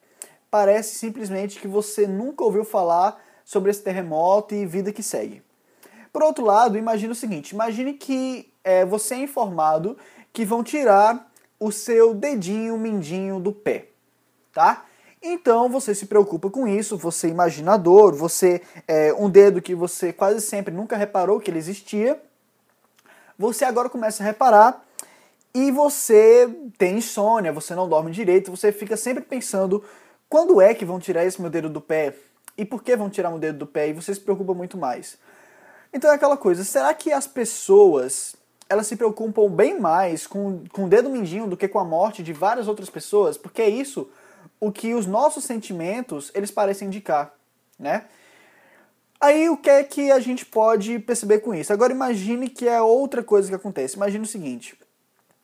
Parece 0.50 0.96
simplesmente 0.96 1.60
que 1.60 1.68
você 1.68 2.06
nunca 2.06 2.44
ouviu 2.44 2.64
falar 2.64 3.22
sobre 3.44 3.70
esse 3.70 3.82
terremoto 3.82 4.54
e 4.54 4.66
vida 4.66 4.92
que 4.92 5.02
segue. 5.02 5.42
Por 6.12 6.22
outro 6.22 6.44
lado, 6.44 6.78
imagine 6.78 7.12
o 7.12 7.16
seguinte: 7.16 7.50
imagine 7.50 7.94
que 7.94 8.52
é, 8.64 8.84
você 8.84 9.14
é 9.14 9.18
informado 9.18 9.96
que 10.32 10.44
vão 10.44 10.62
tirar 10.62 11.30
o 11.60 11.72
seu 11.72 12.14
dedinho 12.14 12.78
mindinho 12.78 13.40
do 13.40 13.52
pé, 13.52 13.88
tá? 14.52 14.84
Então 15.22 15.68
você 15.68 15.94
se 15.94 16.06
preocupa 16.06 16.48
com 16.48 16.68
isso, 16.68 16.96
você 16.96 17.26
é 17.26 17.30
imaginador, 17.30 18.14
você 18.14 18.62
é 18.86 19.12
um 19.12 19.28
dedo 19.28 19.60
que 19.60 19.74
você 19.74 20.12
quase 20.12 20.40
sempre 20.40 20.72
nunca 20.72 20.96
reparou 20.96 21.40
que 21.40 21.50
ele 21.50 21.58
existia, 21.58 22.20
você 23.36 23.64
agora 23.64 23.88
começa 23.88 24.22
a 24.22 24.26
reparar 24.26 24.84
e 25.52 25.72
você 25.72 26.48
tem 26.76 26.98
insônia, 26.98 27.52
você 27.52 27.74
não 27.74 27.88
dorme 27.88 28.12
direito, 28.12 28.50
você 28.50 28.70
fica 28.70 28.96
sempre 28.96 29.24
pensando 29.24 29.82
quando 30.28 30.60
é 30.60 30.74
que 30.74 30.84
vão 30.84 30.98
tirar 30.98 31.24
esse 31.24 31.40
meu 31.40 31.50
dedo 31.50 31.68
do 31.68 31.80
pé 31.80 32.14
e 32.56 32.64
por 32.64 32.82
que 32.82 32.96
vão 32.96 33.08
tirar 33.08 33.34
o 33.34 33.38
dedo 33.38 33.58
do 33.58 33.66
pé 33.66 33.88
e 33.88 33.92
você 33.92 34.14
se 34.14 34.20
preocupa 34.20 34.52
muito 34.54 34.76
mais. 34.76 35.18
Então 35.92 36.10
é 36.10 36.14
aquela 36.14 36.36
coisa, 36.36 36.64
será 36.64 36.92
que 36.92 37.12
as 37.12 37.26
pessoas 37.26 38.36
elas 38.68 38.86
se 38.86 38.96
preocupam 38.96 39.48
bem 39.48 39.80
mais 39.80 40.26
com, 40.26 40.62
com 40.72 40.84
o 40.84 40.88
dedo 40.88 41.08
mindinho 41.08 41.46
do 41.46 41.56
que 41.56 41.66
com 41.66 41.78
a 41.78 41.84
morte 41.84 42.22
de 42.22 42.32
várias 42.32 42.68
outras 42.68 42.90
pessoas, 42.90 43.38
porque 43.38 43.62
é 43.62 43.68
isso 43.68 44.10
o 44.60 44.70
que 44.70 44.94
os 44.94 45.06
nossos 45.06 45.44
sentimentos 45.44 46.30
eles 46.34 46.50
parecem 46.50 46.88
indicar, 46.88 47.32
né? 47.78 48.04
Aí 49.20 49.48
o 49.48 49.56
que 49.56 49.70
é 49.70 49.82
que 49.82 50.12
a 50.12 50.20
gente 50.20 50.46
pode 50.46 50.98
perceber 51.00 51.40
com 51.40 51.54
isso? 51.54 51.72
Agora 51.72 51.92
imagine 51.92 52.48
que 52.48 52.68
é 52.68 52.80
outra 52.80 53.22
coisa 53.22 53.48
que 53.48 53.54
acontece. 53.54 53.96
Imagine 53.96 54.24
o 54.24 54.28
seguinte: 54.28 54.78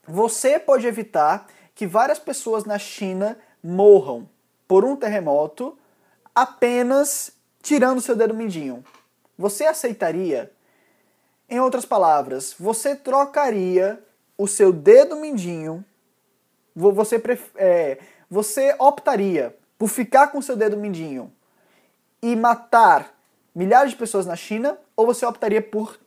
você 0.07 0.61
pode 0.61 0.87
evitar 0.87 1.47
que 1.75 1.87
várias 1.87 2.19
pessoas 2.19 2.65
na 2.65 2.79
China 2.79 3.37
morram 3.63 4.29
por 4.67 4.85
um 4.85 4.97
terremoto 4.97 5.77
apenas 6.35 7.33
tirando 7.63 8.01
seu 8.01 8.17
dedo 8.17 8.35
mindinho. 8.35 8.85
Você 9.39 9.65
aceitaria? 9.65 10.53
Em 11.49 11.61
outras 11.61 11.85
palavras, 11.85 12.55
você 12.59 12.97
trocaria 12.97 14.03
o 14.37 14.49
seu 14.49 14.73
dedo 14.73 15.17
mindinho, 15.17 15.85
você, 16.75 17.23
é, 17.57 17.99
você 18.29 18.75
optaria 18.79 19.57
por 19.79 19.89
ficar 19.89 20.29
com 20.29 20.41
seu 20.41 20.57
dedo 20.57 20.77
mindinho 20.77 21.33
e 22.23 22.35
matar 22.35 23.15
milhares 23.55 23.93
de 23.93 23.97
pessoas 23.97 24.27
na 24.27 24.35
China, 24.35 24.79
ou 24.97 25.07
você 25.07 25.25
optaria 25.27 25.63
por 25.63 25.99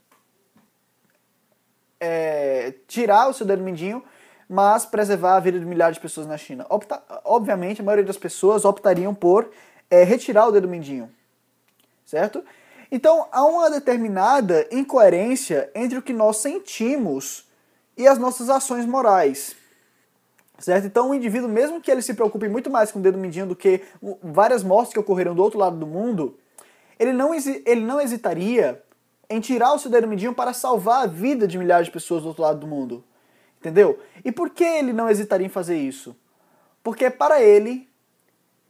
é, 1.99 2.73
tirar 2.87 3.29
o 3.29 3.33
seu 3.33 3.45
dedo 3.45 3.63
mindinho, 3.63 4.03
mas 4.49 4.85
preservar 4.85 5.35
a 5.35 5.39
vida 5.39 5.59
de 5.59 5.65
milhares 5.65 5.95
de 5.95 6.01
pessoas 6.01 6.27
na 6.27 6.37
China? 6.37 6.65
Opta, 6.69 7.01
obviamente, 7.25 7.81
a 7.81 7.83
maioria 7.83 8.05
das 8.05 8.17
pessoas 8.17 8.65
optariam 8.65 9.13
por 9.13 9.49
é, 9.89 10.03
retirar 10.03 10.47
o 10.47 10.51
dedo 10.51 10.67
mindinho, 10.67 11.09
certo? 12.05 12.43
Então 12.91 13.27
há 13.31 13.45
uma 13.45 13.69
determinada 13.69 14.67
incoerência 14.71 15.69
entre 15.75 15.97
o 15.97 16.01
que 16.01 16.13
nós 16.13 16.37
sentimos 16.37 17.45
e 17.97 18.07
as 18.07 18.17
nossas 18.17 18.49
ações 18.49 18.85
morais. 18.85 19.55
Certo? 20.59 20.85
Então 20.85 21.11
o 21.11 21.13
indivíduo, 21.13 21.49
mesmo 21.49 21.79
que 21.79 21.91
ele 21.91 22.01
se 22.01 22.13
preocupe 22.13 22.49
muito 22.49 22.69
mais 22.69 22.91
com 22.91 22.99
o 22.99 23.01
dedo 23.01 23.17
mindinho 23.17 23.45
do 23.45 23.55
que 23.55 23.81
várias 24.23 24.63
mortes 24.63 24.91
que 24.91 24.99
ocorreram 24.99 25.35
do 25.35 25.43
outro 25.43 25.59
lado 25.59 25.77
do 25.77 25.85
mundo, 25.85 26.37
ele 26.97 27.13
não, 27.13 27.31
ele 27.33 27.81
não 27.81 28.01
hesitaria 28.01 28.81
em 29.29 29.39
tirar 29.39 29.73
o 29.73 29.79
seu 29.79 29.91
dedo 29.91 30.07
mindinho 30.07 30.33
para 30.33 30.53
salvar 30.53 31.03
a 31.03 31.07
vida 31.07 31.47
de 31.47 31.57
milhares 31.57 31.87
de 31.87 31.91
pessoas 31.91 32.23
do 32.23 32.29
outro 32.29 32.41
lado 32.41 32.59
do 32.59 32.67
mundo. 32.67 33.03
Entendeu? 33.59 33.99
E 34.23 34.31
por 34.31 34.49
que 34.49 34.63
ele 34.63 34.93
não 34.93 35.09
hesitaria 35.09 35.45
em 35.45 35.49
fazer 35.49 35.77
isso? 35.77 36.15
Porque 36.83 37.09
para 37.09 37.41
ele, 37.41 37.89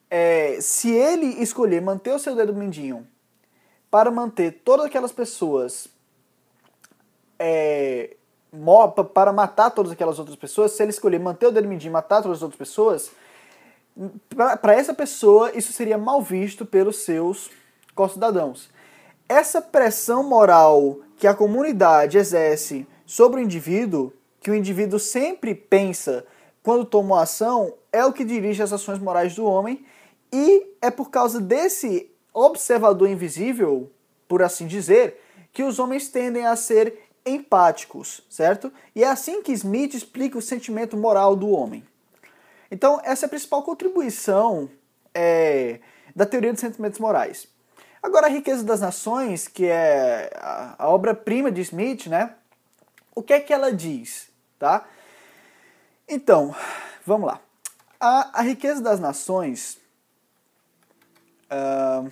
é, 0.10 0.60
se 0.62 0.92
ele 0.92 1.42
escolher 1.42 1.82
manter 1.82 2.14
o 2.14 2.20
seu 2.20 2.36
dedo 2.36 2.54
mindinho 2.54 3.08
para 3.92 4.10
manter 4.10 4.62
todas 4.64 4.86
aquelas 4.86 5.12
pessoas 5.12 5.88
é, 7.40 8.16
para 9.14 9.32
matar 9.32 9.72
todas 9.72 9.92
aquelas 9.92 10.20
outras 10.20 10.38
pessoas, 10.38 10.72
se 10.72 10.82
ele 10.82 10.90
escolher 10.90 11.20
manter 11.20 11.48
o 11.48 11.52
dedo 11.52 11.68
mindinho 11.68 11.92
e 11.92 11.94
matar 11.94 12.22
todas 12.22 12.38
as 12.38 12.44
outras 12.44 12.58
pessoas, 12.58 13.12
para 14.62 14.74
essa 14.74 14.94
pessoa 14.94 15.52
isso 15.56 15.74
seria 15.74 15.98
mal 15.98 16.22
visto 16.22 16.66
pelos 16.66 16.98
seus 16.98 17.50
co-cidadãos. 17.94 18.70
Essa 19.28 19.62
pressão 19.62 20.24
moral 20.24 21.00
que 21.18 21.28
a 21.28 21.34
comunidade 21.34 22.18
exerce 22.18 22.88
sobre 23.06 23.42
o 23.42 23.44
indivíduo, 23.44 24.14
que 24.40 24.52
o 24.52 24.56
indivíduo 24.56 25.00
sempre 25.00 25.54
pensa 25.56 26.26
quando 26.64 26.86
toma 26.86 27.16
uma 27.16 27.24
ação, 27.24 27.74
é 27.92 28.06
o 28.06 28.12
que 28.12 28.26
dirige 28.26 28.62
as 28.62 28.74
ações 28.74 29.00
morais 29.00 29.36
do 29.36 29.46
homem, 29.46 29.86
e 30.32 30.68
é 30.82 30.92
por 30.92 31.10
causa 31.10 31.40
desse 31.40 32.12
observador 32.34 33.10
invisível, 33.10 33.90
por 34.28 34.44
assim 34.44 34.68
dizer, 34.68 35.22
que 35.54 35.64
os 35.64 35.80
homens 35.80 36.10
tendem 36.10 36.46
a 36.46 36.56
ser 36.56 37.08
empáticos, 37.26 38.22
certo? 38.30 38.72
E 38.96 39.04
é 39.04 39.08
assim 39.08 39.42
que 39.42 39.52
Smith 39.52 39.94
explica 39.94 40.38
o 40.38 40.42
sentimento 40.42 40.96
moral 40.96 41.36
do 41.36 41.50
homem. 41.50 41.84
Então, 42.70 43.00
essa 43.04 43.26
é 43.26 43.28
a 43.28 43.30
principal 43.30 43.64
contribuição 43.64 44.70
é, 45.14 45.80
da 46.16 46.26
teoria 46.26 46.52
dos 46.52 46.62
sentimentos 46.62 47.00
morais. 47.00 47.48
Agora, 48.02 48.28
a 48.28 48.30
riqueza 48.30 48.64
das 48.64 48.82
nações, 48.82 49.48
que 49.48 49.66
é 49.66 50.30
a, 50.36 50.76
a 50.78 50.90
obra-prima 50.90 51.52
de 51.52 51.62
Smith, 51.62 52.08
né? 52.08 52.36
O 53.18 53.24
que 53.24 53.34
é 53.34 53.40
que 53.40 53.52
ela 53.52 53.74
diz, 53.74 54.30
tá? 54.60 54.86
Então, 56.08 56.56
vamos 57.04 57.28
lá. 57.28 57.42
A, 58.00 58.40
a 58.40 58.42
riqueza 58.44 58.80
das 58.82 59.00
nações 59.00 59.80
Uh, 61.48 62.12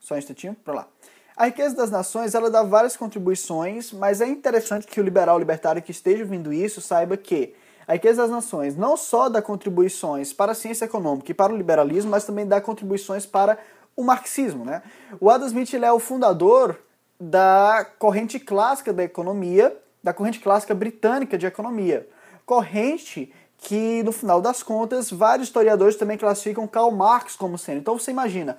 só 0.00 0.14
um 0.14 0.18
instantinho, 0.18 0.54
para 0.54 0.74
lá. 0.74 0.88
A 1.36 1.46
riqueza 1.46 1.76
das 1.76 1.90
nações 1.90 2.34
ela 2.34 2.50
dá 2.50 2.62
várias 2.62 2.96
contribuições, 2.96 3.92
mas 3.92 4.20
é 4.20 4.26
interessante 4.26 4.86
que 4.86 5.00
o 5.00 5.04
liberal 5.04 5.38
libertário 5.38 5.82
que 5.82 5.90
esteja 5.90 6.24
ouvindo 6.24 6.52
isso 6.52 6.80
saiba 6.80 7.16
que 7.16 7.54
a 7.86 7.92
riqueza 7.92 8.22
das 8.22 8.30
nações 8.30 8.74
não 8.74 8.96
só 8.96 9.28
dá 9.28 9.40
contribuições 9.40 10.32
para 10.32 10.52
a 10.52 10.54
ciência 10.54 10.86
econômica 10.86 11.30
e 11.30 11.34
para 11.34 11.52
o 11.52 11.56
liberalismo, 11.56 12.10
mas 12.10 12.24
também 12.24 12.46
dá 12.46 12.60
contribuições 12.60 13.26
para 13.26 13.58
o 13.94 14.02
marxismo. 14.02 14.64
Né? 14.64 14.82
O 15.20 15.30
Adam 15.30 15.46
Smith 15.46 15.72
ele 15.74 15.84
é 15.84 15.92
o 15.92 15.98
fundador 15.98 16.78
da 17.18 17.86
corrente 17.98 18.38
clássica 18.38 18.92
da 18.92 19.02
economia, 19.02 19.76
da 20.02 20.12
corrente 20.12 20.40
clássica 20.40 20.74
britânica 20.74 21.36
de 21.36 21.46
economia. 21.46 22.08
Corrente 22.46 23.32
que 23.58 24.02
no 24.04 24.12
final 24.12 24.40
das 24.40 24.62
contas 24.62 25.10
vários 25.10 25.48
historiadores 25.48 25.96
também 25.96 26.16
classificam 26.16 26.66
Karl 26.68 26.92
Marx 26.92 27.34
como 27.34 27.58
sendo. 27.58 27.78
Então 27.78 27.98
você 27.98 28.10
imagina, 28.10 28.56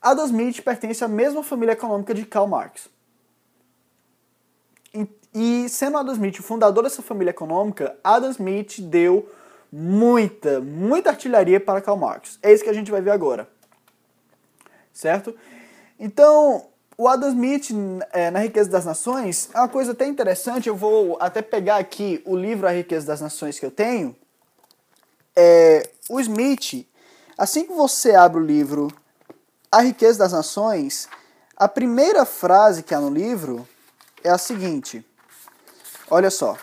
Adam 0.00 0.24
Smith 0.26 0.62
pertence 0.62 1.02
à 1.02 1.08
mesma 1.08 1.42
família 1.42 1.72
econômica 1.72 2.14
de 2.14 2.24
Karl 2.24 2.46
Marx. 2.46 2.88
E, 5.38 5.68
sendo 5.68 5.98
Adam 5.98 6.14
Smith 6.14 6.38
o 6.38 6.42
fundador 6.42 6.82
dessa 6.84 7.02
família 7.02 7.30
econômica, 7.30 7.94
Adam 8.02 8.30
Smith 8.30 8.80
deu 8.80 9.30
muita, 9.70 10.62
muita 10.62 11.10
artilharia 11.10 11.60
para 11.60 11.82
Karl 11.82 11.98
Marx. 11.98 12.38
É 12.42 12.50
isso 12.50 12.64
que 12.64 12.70
a 12.70 12.72
gente 12.72 12.90
vai 12.90 13.02
ver 13.02 13.10
agora. 13.10 13.46
Certo? 14.94 15.36
Então, 16.00 16.68
o 16.98 17.08
Adam 17.08 17.28
Smith, 17.28 17.70
é, 18.12 18.30
na 18.30 18.40
Riqueza 18.40 18.70
das 18.70 18.84
Nações, 18.84 19.50
é 19.52 19.58
uma 19.58 19.68
coisa 19.68 19.92
até 19.92 20.06
interessante. 20.06 20.68
Eu 20.68 20.76
vou 20.76 21.18
até 21.20 21.42
pegar 21.42 21.76
aqui 21.76 22.22
o 22.24 22.36
livro 22.36 22.66
A 22.66 22.70
Riqueza 22.70 23.06
das 23.06 23.20
Nações 23.20 23.58
que 23.58 23.66
eu 23.66 23.70
tenho 23.70 24.16
é, 25.36 25.90
o 26.08 26.18
Smith, 26.18 26.88
assim 27.36 27.64
que 27.64 27.72
você 27.74 28.14
abre 28.14 28.40
o 28.40 28.44
livro 28.44 28.90
A 29.70 29.82
Riqueza 29.82 30.18
das 30.18 30.32
Nações, 30.32 31.08
a 31.54 31.68
primeira 31.68 32.24
frase 32.24 32.82
que 32.82 32.94
há 32.94 33.00
no 33.00 33.10
livro 33.10 33.68
é 34.24 34.30
a 34.30 34.38
seguinte: 34.38 35.04
olha 36.10 36.30
só. 36.30 36.56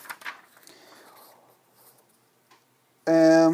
É, 3.05 3.53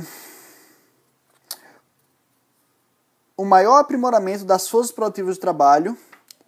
o 3.35 3.43
maior 3.43 3.79
aprimoramento 3.79 4.45
das 4.45 4.69
forças 4.69 4.91
produtivas 4.91 5.37
do 5.37 5.41
trabalho 5.41 5.97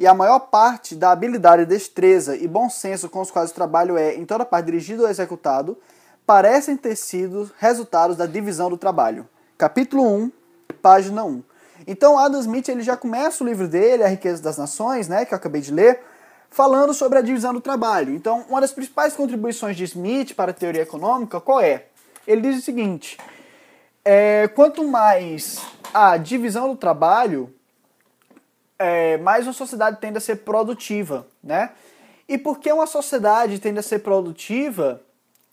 e 0.01 0.07
a 0.07 0.15
maior 0.15 0.39
parte 0.39 0.95
da 0.95 1.11
habilidade, 1.11 1.63
destreza 1.63 2.35
e 2.35 2.47
bom 2.47 2.71
senso 2.71 3.07
com 3.07 3.21
os 3.21 3.29
quais 3.29 3.51
o 3.51 3.53
trabalho 3.53 3.95
é, 3.95 4.15
em 4.15 4.25
toda 4.25 4.43
parte, 4.43 4.65
dirigido 4.65 5.03
ou 5.03 5.09
executado, 5.09 5.77
parecem 6.25 6.75
ter 6.75 6.95
sido 6.95 7.51
resultados 7.59 8.17
da 8.17 8.25
divisão 8.25 8.67
do 8.67 8.77
trabalho. 8.77 9.29
Capítulo 9.59 10.03
1, 10.03 10.31
página 10.81 11.23
1. 11.23 11.43
Então 11.85 12.17
Adam 12.17 12.39
Smith 12.39 12.67
ele 12.67 12.81
já 12.81 12.97
começa 12.97 13.43
o 13.43 13.47
livro 13.47 13.67
dele, 13.67 14.03
A 14.03 14.07
Riqueza 14.07 14.41
das 14.41 14.57
Nações, 14.57 15.07
né, 15.07 15.23
que 15.23 15.35
eu 15.35 15.37
acabei 15.37 15.61
de 15.61 15.71
ler, 15.71 16.01
falando 16.49 16.95
sobre 16.95 17.19
a 17.19 17.21
divisão 17.21 17.53
do 17.53 17.61
trabalho. 17.61 18.15
Então, 18.15 18.43
uma 18.49 18.59
das 18.59 18.71
principais 18.71 19.13
contribuições 19.13 19.77
de 19.77 19.83
Smith 19.83 20.33
para 20.33 20.49
a 20.49 20.53
teoria 20.53 20.81
econômica, 20.81 21.39
qual 21.39 21.61
é? 21.61 21.85
Ele 22.25 22.41
diz 22.41 22.57
o 22.57 22.61
seguinte: 22.63 23.19
é, 24.03 24.47
quanto 24.47 24.83
mais 24.83 25.61
a 25.93 26.17
divisão 26.17 26.69
do 26.69 26.75
trabalho, 26.75 27.53
é, 28.81 29.17
mais 29.17 29.45
uma 29.45 29.53
sociedade 29.53 29.97
tende 29.99 30.17
a 30.17 30.21
ser 30.21 30.37
produtiva, 30.37 31.27
né? 31.43 31.71
E 32.27 32.37
por 32.37 32.59
que 32.59 32.71
uma 32.71 32.87
sociedade 32.87 33.59
tende 33.59 33.79
a 33.79 33.83
ser 33.83 33.99
produtiva? 33.99 35.01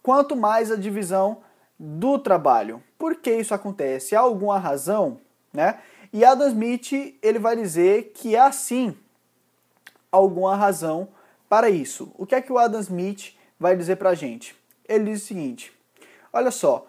quanto 0.09 0.35
mais 0.35 0.73
a 0.73 0.77
divisão 0.77 1.43
do 1.79 2.19
trabalho. 2.19 2.83
Por 2.99 3.17
que 3.17 3.31
isso 3.31 3.53
acontece? 3.53 4.17
Há 4.17 4.21
alguma 4.21 4.59
razão? 4.59 5.21
Né? 5.53 5.79
E 6.13 6.25
Adam 6.25 6.49
Smith 6.49 7.19
ele 7.23 7.39
vai 7.39 7.55
dizer 7.55 8.13
que 8.15 8.35
há 8.35 8.51
sim 8.51 8.97
alguma 10.11 10.57
razão 10.57 11.09
para 11.47 11.69
isso. 11.69 12.11
O 12.17 12.25
que 12.25 12.35
é 12.35 12.41
que 12.41 12.51
o 12.51 12.57
Adam 12.57 12.81
Smith 12.81 13.35
vai 13.61 13.77
dizer 13.77 13.97
para 13.97 14.09
a 14.09 14.15
gente? 14.15 14.57
Ele 14.89 15.13
diz 15.13 15.23
o 15.23 15.27
seguinte: 15.27 15.73
olha 16.33 16.51
só, 16.51 16.87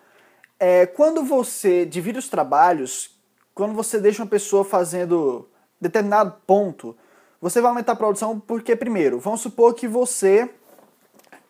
é, 0.58 0.86
quando 0.86 1.22
você 1.22 1.86
divide 1.86 2.20
os 2.20 2.30
trabalhos, 2.30 3.20
quando 3.54 3.74
você 3.74 4.00
deixa 4.00 4.24
uma 4.24 4.30
pessoa 4.30 4.64
fazendo 4.64 5.46
determinado 5.80 6.36
ponto, 6.46 6.96
você 7.42 7.62
vai 7.62 7.70
aumentar 7.70 7.94
a 7.94 7.96
produção 7.96 8.40
porque, 8.40 8.76
primeiro, 8.76 9.20
vamos 9.20 9.42
supor 9.42 9.74
que 9.74 9.88
você 9.88 10.50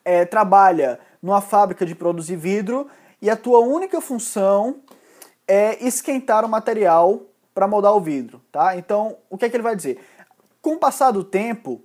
é, 0.06 0.26
trabalha 0.26 1.00
numa 1.22 1.42
fábrica 1.42 1.86
de 1.86 1.96
produzir 1.96 2.36
vidro 2.36 2.88
e 3.22 3.30
a 3.30 3.36
tua 3.36 3.60
única 3.60 4.00
função 4.00 4.82
é 5.48 5.84
esquentar 5.84 6.46
o 6.46 6.50
material 6.50 7.24
para 7.54 7.68
moldar 7.68 7.96
o 7.96 8.00
vidro, 8.00 8.42
tá? 8.52 8.78
Então, 8.78 9.18
o 9.30 9.38
que 9.38 9.46
é 9.46 9.50
que 9.50 9.56
ele 9.56 9.64
vai 9.64 9.76
dizer? 9.76 10.00
Com 10.62 10.76
o 10.76 10.80
passar 10.80 11.12
do 11.12 11.24
tempo, 11.24 11.82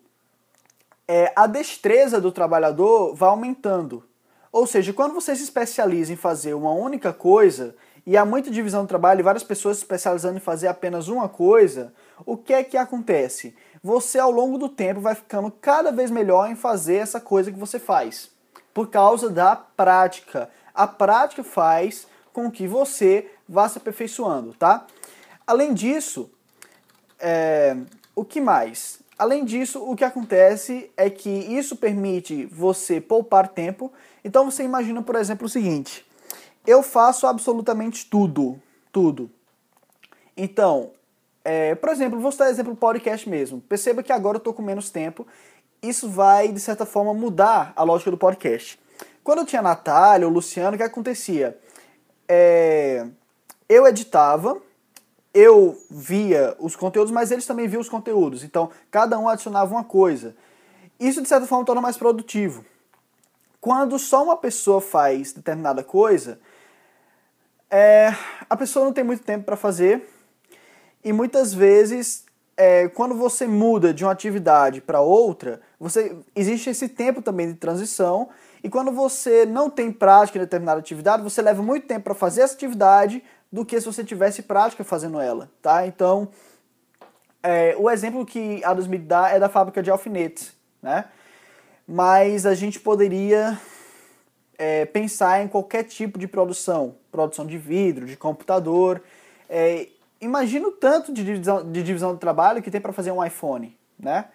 é, 1.08 1.32
a 1.34 1.46
destreza 1.46 2.20
do 2.20 2.30
trabalhador 2.30 3.14
vai 3.14 3.28
aumentando. 3.28 4.04
Ou 4.52 4.66
seja, 4.66 4.92
quando 4.92 5.14
você 5.14 5.34
se 5.34 5.42
especializa 5.42 6.12
em 6.12 6.16
fazer 6.16 6.54
uma 6.54 6.72
única 6.72 7.12
coisa, 7.12 7.74
e 8.06 8.16
há 8.16 8.24
muita 8.24 8.50
divisão 8.50 8.82
do 8.82 8.88
trabalho 8.88 9.20
e 9.20 9.22
várias 9.22 9.42
pessoas 9.42 9.78
se 9.78 9.82
especializando 9.82 10.36
em 10.36 10.40
fazer 10.40 10.68
apenas 10.68 11.08
uma 11.08 11.28
coisa, 11.28 11.92
o 12.26 12.36
que 12.36 12.52
é 12.52 12.62
que 12.62 12.76
acontece? 12.76 13.54
Você, 13.82 14.18
ao 14.18 14.30
longo 14.30 14.58
do 14.58 14.68
tempo, 14.68 15.00
vai 15.00 15.14
ficando 15.14 15.50
cada 15.50 15.90
vez 15.90 16.10
melhor 16.10 16.50
em 16.50 16.54
fazer 16.54 16.96
essa 16.96 17.20
coisa 17.20 17.50
que 17.50 17.58
você 17.58 17.78
faz, 17.78 18.30
por 18.72 18.88
causa 18.88 19.30
da 19.30 19.56
prática. 19.56 20.50
A 20.74 20.86
prática 20.86 21.42
faz 21.42 22.06
com 22.32 22.50
que 22.50 22.66
você 22.66 23.30
vá 23.48 23.68
se 23.68 23.78
aperfeiçoando, 23.78 24.54
tá? 24.54 24.86
Além 25.46 25.72
disso, 25.72 26.30
é, 27.18 27.76
o 28.14 28.24
que 28.24 28.40
mais? 28.40 28.98
Além 29.18 29.44
disso, 29.44 29.82
o 29.82 29.94
que 29.94 30.04
acontece 30.04 30.90
é 30.96 31.08
que 31.08 31.30
isso 31.30 31.76
permite 31.76 32.46
você 32.46 33.00
poupar 33.00 33.48
tempo. 33.48 33.92
Então 34.24 34.50
você 34.50 34.64
imagina, 34.64 35.02
por 35.02 35.14
exemplo, 35.14 35.46
o 35.46 35.48
seguinte: 35.48 36.04
eu 36.66 36.82
faço 36.82 37.26
absolutamente 37.26 38.06
tudo, 38.06 38.60
tudo. 38.90 39.30
Então, 40.36 40.90
é, 41.44 41.74
por 41.74 41.90
exemplo, 41.90 42.18
vou 42.18 42.32
citar 42.32 42.50
exemplo 42.50 42.74
podcast 42.74 43.28
mesmo. 43.28 43.60
Perceba 43.60 44.02
que 44.02 44.12
agora 44.12 44.36
eu 44.36 44.38
estou 44.38 44.54
com 44.54 44.62
menos 44.62 44.90
tempo. 44.90 45.26
Isso 45.82 46.08
vai, 46.08 46.48
de 46.48 46.60
certa 46.60 46.86
forma, 46.86 47.12
mudar 47.12 47.72
a 47.76 47.82
lógica 47.82 48.10
do 48.10 48.16
podcast. 48.16 48.78
Quando 49.22 49.40
eu 49.40 49.46
tinha 49.46 49.60
a 49.60 49.62
Natália 49.62 50.26
ou 50.26 50.32
o 50.32 50.34
Luciano, 50.34 50.74
o 50.74 50.78
que 50.78 50.82
acontecia? 50.82 51.58
É, 52.26 53.06
eu 53.68 53.86
editava, 53.86 54.60
eu 55.32 55.78
via 55.90 56.56
os 56.58 56.74
conteúdos, 56.74 57.12
mas 57.12 57.30
eles 57.30 57.46
também 57.46 57.68
viam 57.68 57.80
os 57.80 57.88
conteúdos. 57.88 58.42
Então, 58.42 58.70
cada 58.90 59.18
um 59.18 59.28
adicionava 59.28 59.74
uma 59.74 59.84
coisa. 59.84 60.34
Isso, 60.98 61.20
de 61.20 61.28
certa 61.28 61.46
forma, 61.46 61.64
torna 61.64 61.82
mais 61.82 61.96
produtivo. 61.96 62.64
Quando 63.60 63.98
só 63.98 64.22
uma 64.22 64.36
pessoa 64.36 64.80
faz 64.80 65.32
determinada 65.32 65.82
coisa, 65.82 66.38
é, 67.74 68.14
a 68.48 68.56
pessoa 68.56 68.84
não 68.84 68.92
tem 68.92 69.02
muito 69.02 69.24
tempo 69.24 69.44
para 69.44 69.56
fazer 69.56 70.08
e 71.02 71.12
muitas 71.12 71.52
vezes 71.52 72.24
é, 72.56 72.86
quando 72.86 73.16
você 73.16 73.48
muda 73.48 73.92
de 73.92 74.04
uma 74.04 74.12
atividade 74.12 74.80
para 74.80 75.00
outra, 75.00 75.60
você 75.80 76.16
existe 76.36 76.70
esse 76.70 76.88
tempo 76.88 77.20
também 77.20 77.48
de 77.48 77.54
transição 77.54 78.28
e 78.62 78.68
quando 78.70 78.92
você 78.92 79.44
não 79.44 79.68
tem 79.68 79.90
prática 79.90 80.38
em 80.38 80.42
determinada 80.42 80.78
atividade, 80.78 81.24
você 81.24 81.42
leva 81.42 81.64
muito 81.64 81.88
tempo 81.88 82.04
para 82.04 82.14
fazer 82.14 82.42
essa 82.42 82.54
atividade 82.54 83.24
do 83.50 83.64
que 83.64 83.80
se 83.80 83.86
você 83.86 84.04
tivesse 84.04 84.42
prática 84.42 84.84
fazendo 84.84 85.18
ela, 85.18 85.50
tá? 85.60 85.84
Então, 85.84 86.28
é, 87.42 87.74
o 87.76 87.90
exemplo 87.90 88.24
que 88.24 88.62
a 88.64 88.72
2000 88.72 89.00
dá 89.00 89.30
é 89.30 89.40
da 89.40 89.48
fábrica 89.48 89.82
de 89.82 89.90
alfinetes, 89.90 90.56
né? 90.80 91.06
Mas 91.88 92.46
a 92.46 92.54
gente 92.54 92.78
poderia 92.78 93.58
é, 94.58 94.84
pensar 94.84 95.42
em 95.42 95.48
qualquer 95.48 95.84
tipo 95.84 96.18
de 96.18 96.26
produção, 96.26 96.96
produção 97.10 97.46
de 97.46 97.58
vidro, 97.58 98.06
de 98.06 98.16
computador. 98.16 99.02
É, 99.48 99.88
imagina 100.20 100.68
o 100.68 100.72
tanto 100.72 101.12
de 101.12 101.24
divisão, 101.24 101.70
de 101.70 101.82
divisão 101.82 102.12
do 102.12 102.18
trabalho 102.18 102.62
que 102.62 102.70
tem 102.70 102.80
para 102.80 102.92
fazer 102.92 103.10
um 103.10 103.24
iPhone, 103.24 103.76
né? 103.98 104.26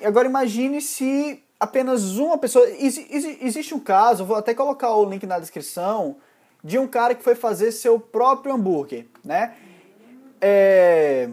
E 0.00 0.06
agora 0.06 0.26
imagine 0.26 0.80
se 0.80 1.42
apenas 1.58 2.18
uma 2.18 2.36
pessoa... 2.36 2.66
Existe 2.68 3.74
um 3.74 3.80
caso, 3.80 4.24
vou 4.24 4.36
até 4.36 4.52
colocar 4.54 4.94
o 4.96 5.04
link 5.04 5.24
na 5.26 5.38
descrição, 5.38 6.16
de 6.62 6.78
um 6.78 6.86
cara 6.86 7.14
que 7.14 7.22
foi 7.22 7.34
fazer 7.34 7.72
seu 7.72 7.98
próprio 7.98 8.54
hambúrguer, 8.54 9.06
né? 9.24 9.54
É... 10.40 11.28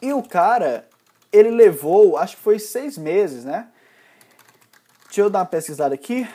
E 0.00 0.12
o 0.12 0.22
cara, 0.22 0.88
ele 1.32 1.50
levou, 1.50 2.16
acho 2.16 2.36
que 2.36 2.42
foi 2.42 2.58
seis 2.58 2.98
meses, 2.98 3.44
né? 3.44 3.68
Deixa 5.06 5.22
eu 5.22 5.30
dar 5.30 5.40
uma 5.40 5.46
pesquisada 5.46 5.94
aqui. 5.94 6.28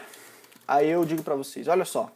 Aí 0.69 0.87
eu 0.87 1.03
digo 1.03 1.23
para 1.23 1.33
vocês, 1.33 1.67
olha 1.67 1.83
só. 1.83 2.11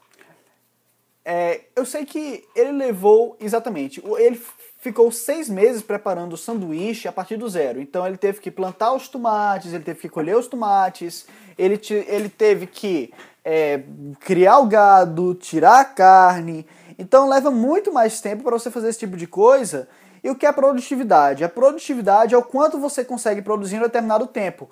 É, 1.26 1.62
eu 1.76 1.88
sei 1.88 2.06
que 2.06 2.48
ele 2.56 2.72
levou, 2.72 3.36
exatamente, 3.40 4.00
ele 4.20 4.40
ficou 4.80 5.12
seis 5.12 5.50
meses 5.50 5.82
preparando 5.82 6.34
o 6.34 6.38
sanduíche 6.38 7.08
a 7.08 7.12
partir 7.12 7.36
do 7.36 7.50
zero. 7.50 7.82
Então 7.82 8.06
ele 8.06 8.16
teve 8.16 8.40
que 8.40 8.52
plantar 8.52 8.94
os 8.94 9.08
tomates, 9.08 9.74
ele 9.74 9.84
teve 9.84 10.02
que 10.02 10.10
colher 10.10 10.38
os 10.38 10.46
tomates, 10.46 11.26
ele, 11.58 11.82
ele 12.06 12.30
teve 12.30 12.68
que 12.68 13.12
é, 13.44 13.82
criar 14.20 14.60
o 14.60 14.68
gado, 14.68 15.34
tirar 15.34 15.80
a 15.80 15.86
carne. 15.86 16.68
Então 17.00 17.28
leva 17.28 17.50
muito 17.50 17.92
mais 17.92 18.22
tempo 18.22 18.44
para 18.44 18.60
você 18.60 18.70
fazer 18.70 18.90
esse 18.90 19.00
tipo 19.00 19.18
de 19.18 19.26
coisa. 19.26 19.90
E 20.24 20.30
o 20.30 20.36
que 20.36 20.46
é 20.46 20.52
produtividade? 20.52 21.44
A 21.44 21.50
produtividade 21.50 22.36
é 22.36 22.38
o 22.38 22.44
quanto 22.44 22.80
você 22.80 23.04
consegue 23.04 23.42
produzir 23.42 23.78
em 23.78 23.80
um 23.80 23.84
determinado 23.84 24.28
tempo. 24.28 24.70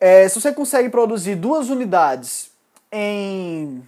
É, 0.00 0.28
se 0.28 0.40
você 0.40 0.52
consegue 0.52 0.88
produzir 0.88 1.36
duas 1.36 1.70
unidades 1.70 2.55
em 2.98 3.86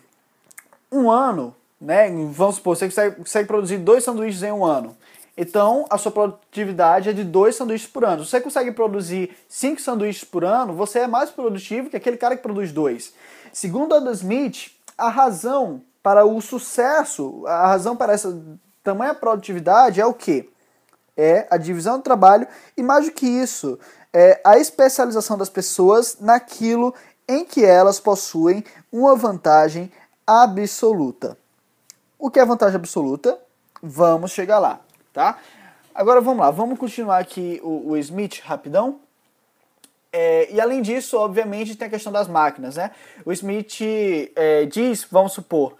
um 0.92 1.10
ano, 1.10 1.56
né? 1.80 2.10
Vamos 2.30 2.56
supor, 2.56 2.76
você 2.76 2.84
consegue, 2.84 3.16
consegue 3.16 3.48
produzir 3.48 3.78
dois 3.78 4.04
sanduíches 4.04 4.42
em 4.42 4.52
um 4.52 4.66
ano. 4.66 4.94
Então, 5.34 5.86
a 5.88 5.96
sua 5.96 6.12
produtividade 6.12 7.08
é 7.08 7.12
de 7.12 7.24
dois 7.24 7.56
sanduíches 7.56 7.88
por 7.88 8.04
ano. 8.04 8.24
Se 8.24 8.30
você 8.30 8.40
consegue 8.40 8.70
produzir 8.72 9.34
cinco 9.48 9.80
sanduíches 9.80 10.24
por 10.24 10.44
ano, 10.44 10.74
você 10.74 11.00
é 11.00 11.06
mais 11.06 11.30
produtivo 11.30 11.88
que 11.88 11.96
aquele 11.96 12.18
cara 12.18 12.36
que 12.36 12.42
produz 12.42 12.70
dois. 12.70 13.14
Segundo 13.52 13.94
Adam 13.94 14.12
Smith, 14.12 14.72
a 14.96 15.08
razão 15.08 15.80
para 16.02 16.26
o 16.26 16.40
sucesso, 16.42 17.46
a 17.46 17.68
razão 17.68 17.96
para 17.96 18.12
essa 18.12 18.36
tamanha 18.82 19.14
produtividade 19.14 20.00
é 20.00 20.06
o 20.06 20.12
quê? 20.12 20.50
É 21.16 21.46
a 21.50 21.56
divisão 21.56 21.96
do 21.98 22.02
trabalho 22.02 22.46
e 22.76 22.82
mais 22.82 23.06
do 23.06 23.12
que 23.12 23.26
isso, 23.26 23.78
é 24.12 24.40
a 24.44 24.58
especialização 24.58 25.38
das 25.38 25.48
pessoas 25.48 26.18
naquilo 26.20 26.94
em 27.28 27.44
que 27.44 27.64
elas 27.64 28.00
possuem 28.00 28.64
uma 28.90 29.14
vantagem 29.14 29.92
absoluta. 30.26 31.36
O 32.18 32.30
que 32.30 32.40
é 32.40 32.44
vantagem 32.44 32.76
absoluta? 32.76 33.38
Vamos 33.82 34.32
chegar 34.32 34.58
lá, 34.58 34.80
tá? 35.12 35.38
Agora 35.94 36.20
vamos 36.20 36.40
lá, 36.40 36.50
vamos 36.50 36.78
continuar 36.78 37.18
aqui 37.18 37.60
o, 37.62 37.90
o 37.90 37.96
Smith 37.98 38.40
rapidão. 38.42 39.00
É, 40.12 40.50
e 40.50 40.60
além 40.60 40.80
disso, 40.80 41.18
obviamente, 41.18 41.76
tem 41.76 41.86
a 41.86 41.90
questão 41.90 42.10
das 42.10 42.26
máquinas, 42.26 42.76
né? 42.76 42.92
O 43.24 43.32
Smith 43.32 43.80
é, 44.34 44.64
diz, 44.64 45.06
vamos 45.10 45.32
supor, 45.32 45.76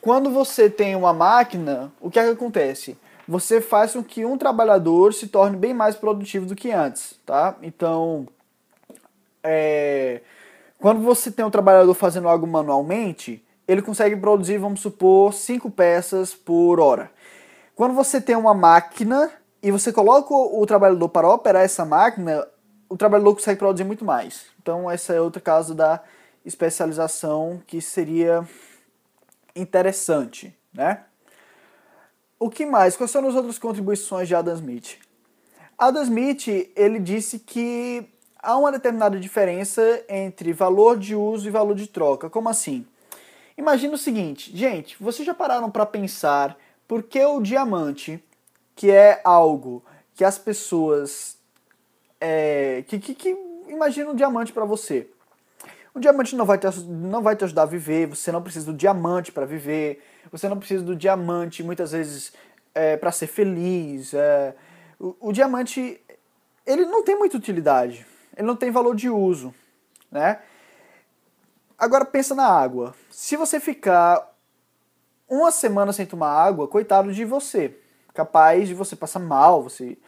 quando 0.00 0.30
você 0.30 0.68
tem 0.68 0.96
uma 0.96 1.14
máquina, 1.14 1.92
o 2.00 2.10
que, 2.10 2.18
é 2.18 2.24
que 2.24 2.30
acontece? 2.30 2.98
Você 3.26 3.60
faz 3.60 3.92
com 3.92 4.04
que 4.04 4.26
um 4.26 4.36
trabalhador 4.36 5.14
se 5.14 5.28
torne 5.28 5.56
bem 5.56 5.72
mais 5.72 5.94
produtivo 5.94 6.44
do 6.44 6.54
que 6.54 6.70
antes, 6.72 7.18
tá? 7.24 7.56
Então, 7.62 8.28
é, 9.42 10.20
quando 10.84 11.00
você 11.00 11.30
tem 11.30 11.42
um 11.42 11.50
trabalhador 11.50 11.94
fazendo 11.94 12.28
algo 12.28 12.46
manualmente, 12.46 13.42
ele 13.66 13.80
consegue 13.80 14.14
produzir, 14.16 14.58
vamos 14.58 14.80
supor, 14.80 15.32
5 15.32 15.70
peças 15.70 16.34
por 16.34 16.78
hora. 16.78 17.10
Quando 17.74 17.94
você 17.94 18.20
tem 18.20 18.36
uma 18.36 18.52
máquina 18.52 19.32
e 19.62 19.70
você 19.70 19.90
coloca 19.90 20.34
o 20.34 20.66
trabalhador 20.66 21.08
para 21.08 21.26
operar 21.26 21.62
essa 21.62 21.86
máquina, 21.86 22.46
o 22.86 22.98
trabalhador 22.98 23.32
consegue 23.32 23.58
produzir 23.58 23.84
muito 23.84 24.04
mais. 24.04 24.44
Então, 24.60 24.90
essa 24.90 25.14
é 25.14 25.20
outro 25.22 25.40
caso 25.40 25.74
da 25.74 26.02
especialização 26.44 27.62
que 27.66 27.80
seria 27.80 28.46
interessante, 29.56 30.54
né? 30.70 31.04
O 32.38 32.50
que 32.50 32.66
mais? 32.66 32.94
Quais 32.94 33.10
são 33.10 33.26
as 33.26 33.34
outras 33.34 33.58
contribuições 33.58 34.28
de 34.28 34.34
Adam 34.34 34.52
Smith? 34.52 34.98
Adam 35.78 36.02
Smith, 36.02 36.46
ele 36.76 36.98
disse 36.98 37.38
que 37.38 38.06
há 38.44 38.56
uma 38.56 38.70
determinada 38.70 39.18
diferença 39.18 40.04
entre 40.08 40.52
valor 40.52 40.98
de 40.98 41.16
uso 41.16 41.48
e 41.48 41.50
valor 41.50 41.74
de 41.74 41.88
troca. 41.88 42.28
Como 42.28 42.48
assim? 42.48 42.86
Imagina 43.56 43.94
o 43.94 43.98
seguinte, 43.98 44.54
gente, 44.56 44.96
vocês 45.00 45.24
já 45.24 45.32
pararam 45.32 45.70
para 45.70 45.86
pensar 45.86 46.56
por 46.86 47.02
que 47.02 47.24
o 47.24 47.40
diamante, 47.40 48.22
que 48.76 48.90
é 48.90 49.20
algo 49.24 49.82
que 50.14 50.24
as 50.24 50.38
pessoas. 50.38 51.38
É, 52.20 52.84
que, 52.86 52.98
que, 52.98 53.14
que 53.14 53.36
imagina 53.68 54.10
um 54.10 54.14
diamante 54.14 54.52
para 54.52 54.64
você. 54.64 55.08
O 55.94 56.00
diamante 56.00 56.34
não 56.34 56.44
vai, 56.44 56.58
te, 56.58 56.66
não 56.80 57.22
vai 57.22 57.36
te 57.36 57.44
ajudar 57.44 57.62
a 57.62 57.66
viver, 57.66 58.08
você 58.08 58.32
não 58.32 58.42
precisa 58.42 58.66
do 58.66 58.76
diamante 58.76 59.30
para 59.30 59.46
viver, 59.46 60.02
você 60.30 60.48
não 60.48 60.58
precisa 60.58 60.82
do 60.82 60.96
diamante 60.96 61.62
muitas 61.62 61.92
vezes 61.92 62.32
é, 62.74 62.96
para 62.96 63.12
ser 63.12 63.28
feliz. 63.28 64.12
É, 64.12 64.54
o, 64.98 65.14
o 65.20 65.32
diamante, 65.32 66.00
ele 66.66 66.84
não 66.84 67.04
tem 67.04 67.16
muita 67.16 67.36
utilidade 67.36 68.04
ele 68.36 68.46
não 68.46 68.56
tem 68.56 68.70
valor 68.70 68.94
de 68.94 69.08
uso, 69.08 69.54
né? 70.10 70.40
Agora 71.78 72.04
pensa 72.04 72.34
na 72.34 72.46
água. 72.46 72.94
Se 73.10 73.36
você 73.36 73.58
ficar 73.60 74.32
uma 75.28 75.50
semana 75.50 75.92
sem 75.92 76.06
tomar 76.06 76.30
água, 76.30 76.68
coitado 76.68 77.12
de 77.12 77.24
você. 77.24 77.78
Capaz 78.12 78.68
de 78.68 78.74
você 78.74 78.94
passar 78.94 79.18
mal, 79.18 79.62
você, 79.62 79.98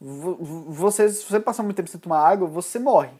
você 0.00 1.08
se 1.08 1.24
você 1.24 1.40
passar 1.40 1.62
muito 1.62 1.76
tempo 1.76 1.88
sem 1.88 2.00
tomar 2.00 2.26
água, 2.26 2.46
você 2.46 2.78
morre. 2.78 3.12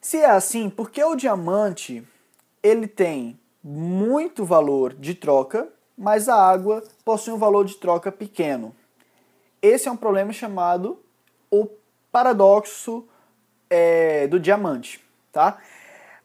Se 0.00 0.18
é 0.18 0.30
assim, 0.30 0.68
porque 0.68 1.02
o 1.04 1.14
diamante 1.14 2.06
ele 2.62 2.88
tem 2.88 3.38
muito 3.62 4.44
valor 4.44 4.94
de 4.94 5.14
troca, 5.14 5.68
mas 5.96 6.28
a 6.28 6.34
água 6.34 6.82
possui 7.04 7.34
um 7.34 7.38
valor 7.38 7.64
de 7.64 7.76
troca 7.76 8.10
pequeno. 8.10 8.74
Esse 9.62 9.88
é 9.88 9.90
um 9.90 9.96
problema 9.96 10.32
chamado 10.32 10.98
o 11.50 11.66
paradoxo 12.10 13.06
é, 13.68 14.26
do 14.26 14.38
diamante, 14.38 15.00
tá? 15.32 15.58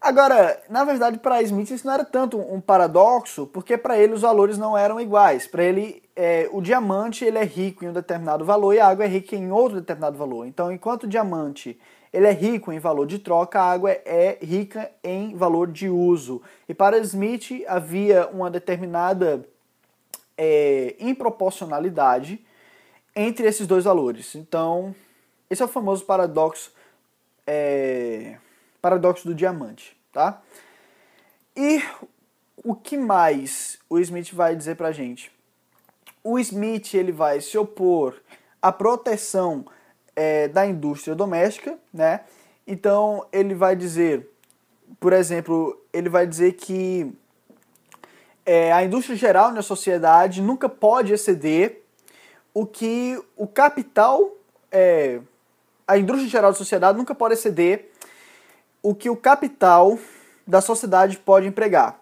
Agora, 0.06 0.62
na 0.70 0.84
verdade, 0.84 1.18
para 1.18 1.42
Smith 1.42 1.72
isso 1.72 1.88
não 1.88 1.94
era 1.94 2.06
tanto 2.06 2.38
um 2.38 2.62
paradoxo, 2.62 3.48
porque 3.48 3.76
para 3.76 3.98
ele 3.98 4.14
os 4.14 4.22
valores 4.22 4.58
não 4.58 4.78
eram 4.78 5.02
iguais. 5.02 5.48
Para 5.48 5.64
ele, 5.64 6.04
é, 6.16 6.48
o 6.52 6.62
diamante 6.62 7.26
ele 7.26 7.40
é 7.40 7.44
rico 7.44 7.84
em 7.84 7.90
um 7.90 7.94
determinado 7.94 8.46
valor 8.46 8.74
e 8.74 8.80
a 8.80 8.88
água 8.88 9.06
é 9.06 9.08
rica 9.08 9.36
em 9.36 9.52
outro 9.52 9.80
determinado 9.80 10.16
valor. 10.16 10.46
Então, 10.46 10.72
enquanto 10.72 11.04
o 11.04 11.08
diamante 11.08 11.80
ele 12.14 12.28
é 12.28 12.32
rico 12.32 12.72
em 12.72 12.80
valor 12.80 13.08
de 13.08 13.20
troca, 13.20 13.60
a 13.60 13.72
água 13.72 13.92
é 13.92 14.38
rica 14.42 14.92
em 15.04 15.36
valor 15.36 15.72
de 15.72 15.90
uso. 15.90 16.42
E 16.70 16.74
para 16.74 17.00
Smith 17.00 17.64
havia 17.68 18.28
uma 18.28 18.50
determinada 18.50 19.44
é, 20.38 20.96
improporcionalidade 21.00 22.46
entre 23.16 23.48
esses 23.48 23.66
dois 23.66 23.86
valores. 23.86 24.36
Então, 24.36 24.96
esse 25.56 25.62
é 25.64 25.66
o 25.66 25.70
famoso 25.70 26.06
paradoxo, 26.06 26.72
é, 27.48 28.38
paradoxo 28.82 29.28
do 29.28 29.34
diamante 29.34 29.96
tá? 30.16 30.42
E 31.58 31.84
o 32.64 32.74
que 32.74 32.98
mais 32.98 33.78
o 33.90 34.00
Smith 34.00 34.34
vai 34.34 34.56
dizer 34.56 34.78
pra 34.78 34.94
gente? 34.94 35.30
O 36.24 36.40
Smith 36.40 36.94
ele 36.94 37.12
vai 37.12 37.42
se 37.42 37.58
opor 37.58 38.16
à 38.62 38.72
proteção 38.72 39.66
é, 40.16 40.48
da 40.48 40.66
indústria 40.66 41.14
doméstica, 41.14 41.78
né? 41.94 42.22
Então 42.66 43.28
ele 43.32 43.54
vai 43.54 43.76
dizer, 43.76 44.28
por 45.02 45.12
exemplo, 45.12 45.78
ele 45.92 46.08
vai 46.08 46.26
dizer 46.26 46.54
que 46.54 47.14
é, 48.46 48.72
a 48.72 48.84
indústria 48.86 49.18
geral 49.18 49.52
na 49.52 49.62
sociedade 49.62 50.42
nunca 50.42 50.70
pode 50.70 51.12
exceder 51.12 51.84
o 52.54 52.66
que 52.66 53.22
o 53.36 53.46
capital, 53.46 54.32
é, 54.72 55.20
a 55.88 55.98
indústria 55.98 56.30
geral 56.30 56.52
da 56.52 56.58
sociedade 56.58 56.98
nunca 56.98 57.14
pode 57.14 57.34
exceder 57.36 57.92
o 58.82 58.94
que 58.94 59.10
o 59.10 59.16
capital 59.16 59.98
da 60.46 60.62
sociedade 60.62 61.18
pode 61.18 61.48
empregar. 61.48 62.00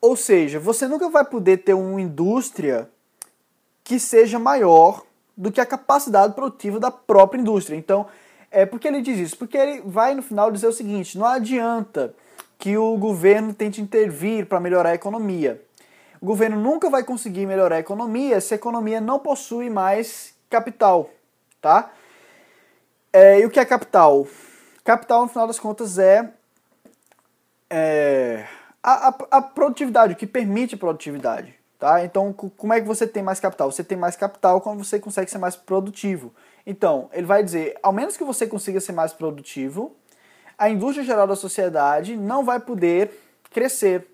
Ou 0.00 0.16
seja, 0.16 0.58
você 0.58 0.88
nunca 0.88 1.08
vai 1.10 1.24
poder 1.24 1.58
ter 1.58 1.74
uma 1.74 2.00
indústria 2.00 2.88
que 3.84 3.98
seja 3.98 4.38
maior 4.38 5.02
do 5.36 5.52
que 5.52 5.60
a 5.60 5.66
capacidade 5.66 6.34
produtiva 6.34 6.80
da 6.80 6.90
própria 6.90 7.40
indústria. 7.40 7.76
Então, 7.76 8.06
é 8.50 8.64
porque 8.64 8.88
ele 8.88 9.02
diz 9.02 9.18
isso? 9.18 9.36
Porque 9.36 9.56
ele 9.56 9.82
vai 9.84 10.14
no 10.14 10.22
final 10.22 10.50
dizer 10.50 10.66
o 10.66 10.72
seguinte: 10.72 11.18
não 11.18 11.26
adianta 11.26 12.14
que 12.58 12.76
o 12.76 12.96
governo 12.96 13.54
tente 13.54 13.80
intervir 13.80 14.46
para 14.46 14.60
melhorar 14.60 14.90
a 14.90 14.94
economia. 14.94 15.62
O 16.20 16.26
governo 16.26 16.60
nunca 16.60 16.90
vai 16.90 17.02
conseguir 17.02 17.46
melhorar 17.46 17.76
a 17.76 17.80
economia 17.80 18.40
se 18.40 18.52
a 18.52 18.56
economia 18.56 19.00
não 19.00 19.18
possui 19.18 19.70
mais 19.70 20.34
capital, 20.50 21.10
tá? 21.60 21.90
É, 23.12 23.40
e 23.40 23.46
o 23.46 23.50
que 23.50 23.58
é 23.58 23.64
capital? 23.64 24.26
Capital, 24.84 25.22
no 25.22 25.28
final 25.28 25.46
das 25.46 25.58
contas, 25.58 25.98
é, 25.98 26.30
é 27.68 28.46
a, 28.82 29.08
a, 29.08 29.14
a, 29.30 29.42
produtividade, 29.42 30.12
o 30.12 30.16
que 30.16 30.26
permite 30.26 30.74
a 30.74 30.78
produtividade. 30.78 31.54
Tá? 31.78 32.04
Então, 32.04 32.32
como 32.32 32.72
é 32.72 32.80
que 32.80 32.86
você 32.86 33.06
tem 33.06 33.22
mais 33.22 33.40
capital? 33.40 33.72
Você 33.72 33.82
tem 33.82 33.96
mais 33.96 34.14
capital 34.14 34.60
quando 34.60 34.84
você 34.84 35.00
consegue 35.00 35.30
ser 35.30 35.38
mais 35.38 35.56
produtivo. 35.56 36.32
Então, 36.66 37.08
ele 37.12 37.26
vai 37.26 37.42
dizer, 37.42 37.76
ao 37.82 37.92
menos 37.92 38.16
que 38.16 38.24
você 38.24 38.46
consiga 38.46 38.80
ser 38.80 38.92
mais 38.92 39.12
produtivo, 39.12 39.96
a 40.58 40.68
indústria 40.68 41.04
geral 41.04 41.26
da 41.26 41.34
sociedade 41.34 42.16
não 42.16 42.44
vai 42.44 42.60
poder 42.60 43.10
crescer. 43.50 44.06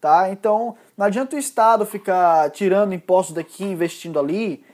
Tá? 0.00 0.30
Então, 0.30 0.76
não 0.96 1.06
adianta 1.06 1.36
o 1.36 1.38
Estado 1.38 1.86
ficar 1.86 2.50
tirando 2.50 2.94
impostos 2.94 3.34
daqui, 3.34 3.64
investindo 3.64 4.18
ali, 4.18 4.64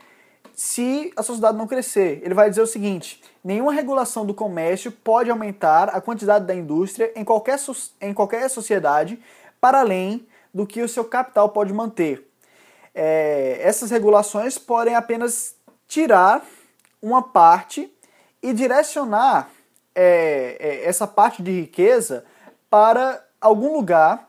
se 0.60 1.10
a 1.16 1.22
sociedade 1.22 1.56
não 1.56 1.66
crescer. 1.66 2.20
Ele 2.22 2.34
vai 2.34 2.50
dizer 2.50 2.60
o 2.60 2.66
seguinte: 2.66 3.18
nenhuma 3.42 3.72
regulação 3.72 4.26
do 4.26 4.34
comércio 4.34 4.92
pode 4.92 5.30
aumentar 5.30 5.88
a 5.88 6.02
quantidade 6.02 6.44
da 6.44 6.54
indústria 6.54 7.10
em 7.16 7.24
qualquer, 7.24 7.58
em 7.98 8.12
qualquer 8.12 8.46
sociedade 8.50 9.18
para 9.58 9.80
além 9.80 10.28
do 10.52 10.66
que 10.66 10.82
o 10.82 10.88
seu 10.88 11.02
capital 11.02 11.48
pode 11.48 11.72
manter. 11.72 12.28
É, 12.94 13.58
essas 13.62 13.90
regulações 13.90 14.58
podem 14.58 14.94
apenas 14.94 15.54
tirar 15.88 16.44
uma 17.00 17.22
parte 17.22 17.90
e 18.42 18.52
direcionar 18.52 19.48
é, 19.94 20.58
é, 20.60 20.84
essa 20.84 21.06
parte 21.06 21.42
de 21.42 21.52
riqueza 21.52 22.22
para 22.68 23.24
algum 23.40 23.72
lugar 23.72 24.28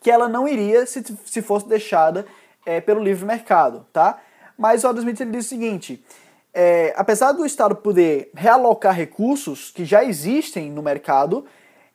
que 0.00 0.10
ela 0.10 0.30
não 0.30 0.48
iria 0.48 0.86
se, 0.86 1.04
se 1.26 1.42
fosse 1.42 1.68
deixada 1.68 2.24
é, 2.64 2.80
pelo 2.80 3.02
livre 3.02 3.26
mercado, 3.26 3.86
tá? 3.92 4.18
Mas 4.56 4.84
o 4.84 4.88
Adam 4.88 5.00
Smith 5.00 5.20
ele 5.20 5.30
diz 5.30 5.46
o 5.46 5.48
seguinte: 5.48 6.04
é, 6.54 6.92
apesar 6.96 7.32
do 7.32 7.46
Estado 7.46 7.76
poder 7.76 8.30
realocar 8.34 8.94
recursos 8.94 9.70
que 9.70 9.84
já 9.84 10.04
existem 10.04 10.70
no 10.70 10.82
mercado, 10.82 11.46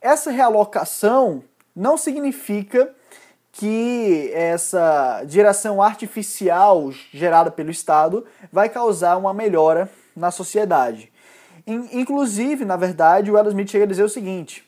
essa 0.01 0.31
realocação 0.31 1.43
não 1.75 1.97
significa 1.97 2.93
que 3.51 4.31
essa 4.33 5.23
geração 5.27 5.81
artificial 5.81 6.91
gerada 7.11 7.49
pelo 7.49 7.71
Estado 7.71 8.25
vai 8.51 8.69
causar 8.69 9.17
uma 9.17 9.33
melhora 9.33 9.89
na 10.15 10.31
sociedade. 10.31 11.11
Inclusive, 11.65 12.65
na 12.65 12.77
verdade, 12.77 13.31
o 13.31 13.37
Adam 13.37 13.49
Smith 13.51 13.69
chega 13.69 13.83
a 13.83 13.87
dizer 13.87 14.03
o 14.03 14.09
seguinte: 14.09 14.67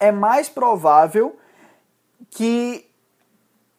é 0.00 0.10
mais 0.10 0.48
provável 0.48 1.36
que 2.30 2.84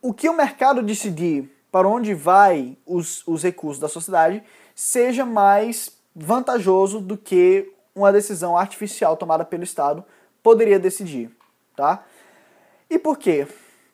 o 0.01 0.13
que 0.13 0.29
o 0.29 0.33
mercado 0.33 0.81
decidir 0.81 1.49
para 1.71 1.87
onde 1.87 2.13
vai 2.13 2.77
os, 2.85 3.25
os 3.27 3.43
recursos 3.43 3.79
da 3.79 3.87
sociedade 3.87 4.43
seja 4.75 5.25
mais 5.25 5.91
vantajoso 6.15 6.99
do 6.99 7.17
que 7.17 7.71
uma 7.93 8.11
decisão 8.11 8.57
artificial 8.57 9.17
tomada 9.17 9.43
pelo 9.43 9.63
Estado 9.63 10.03
poderia 10.41 10.79
decidir, 10.79 11.29
tá? 11.75 12.03
E 12.89 12.97
por 12.97 13.17
quê? 13.17 13.47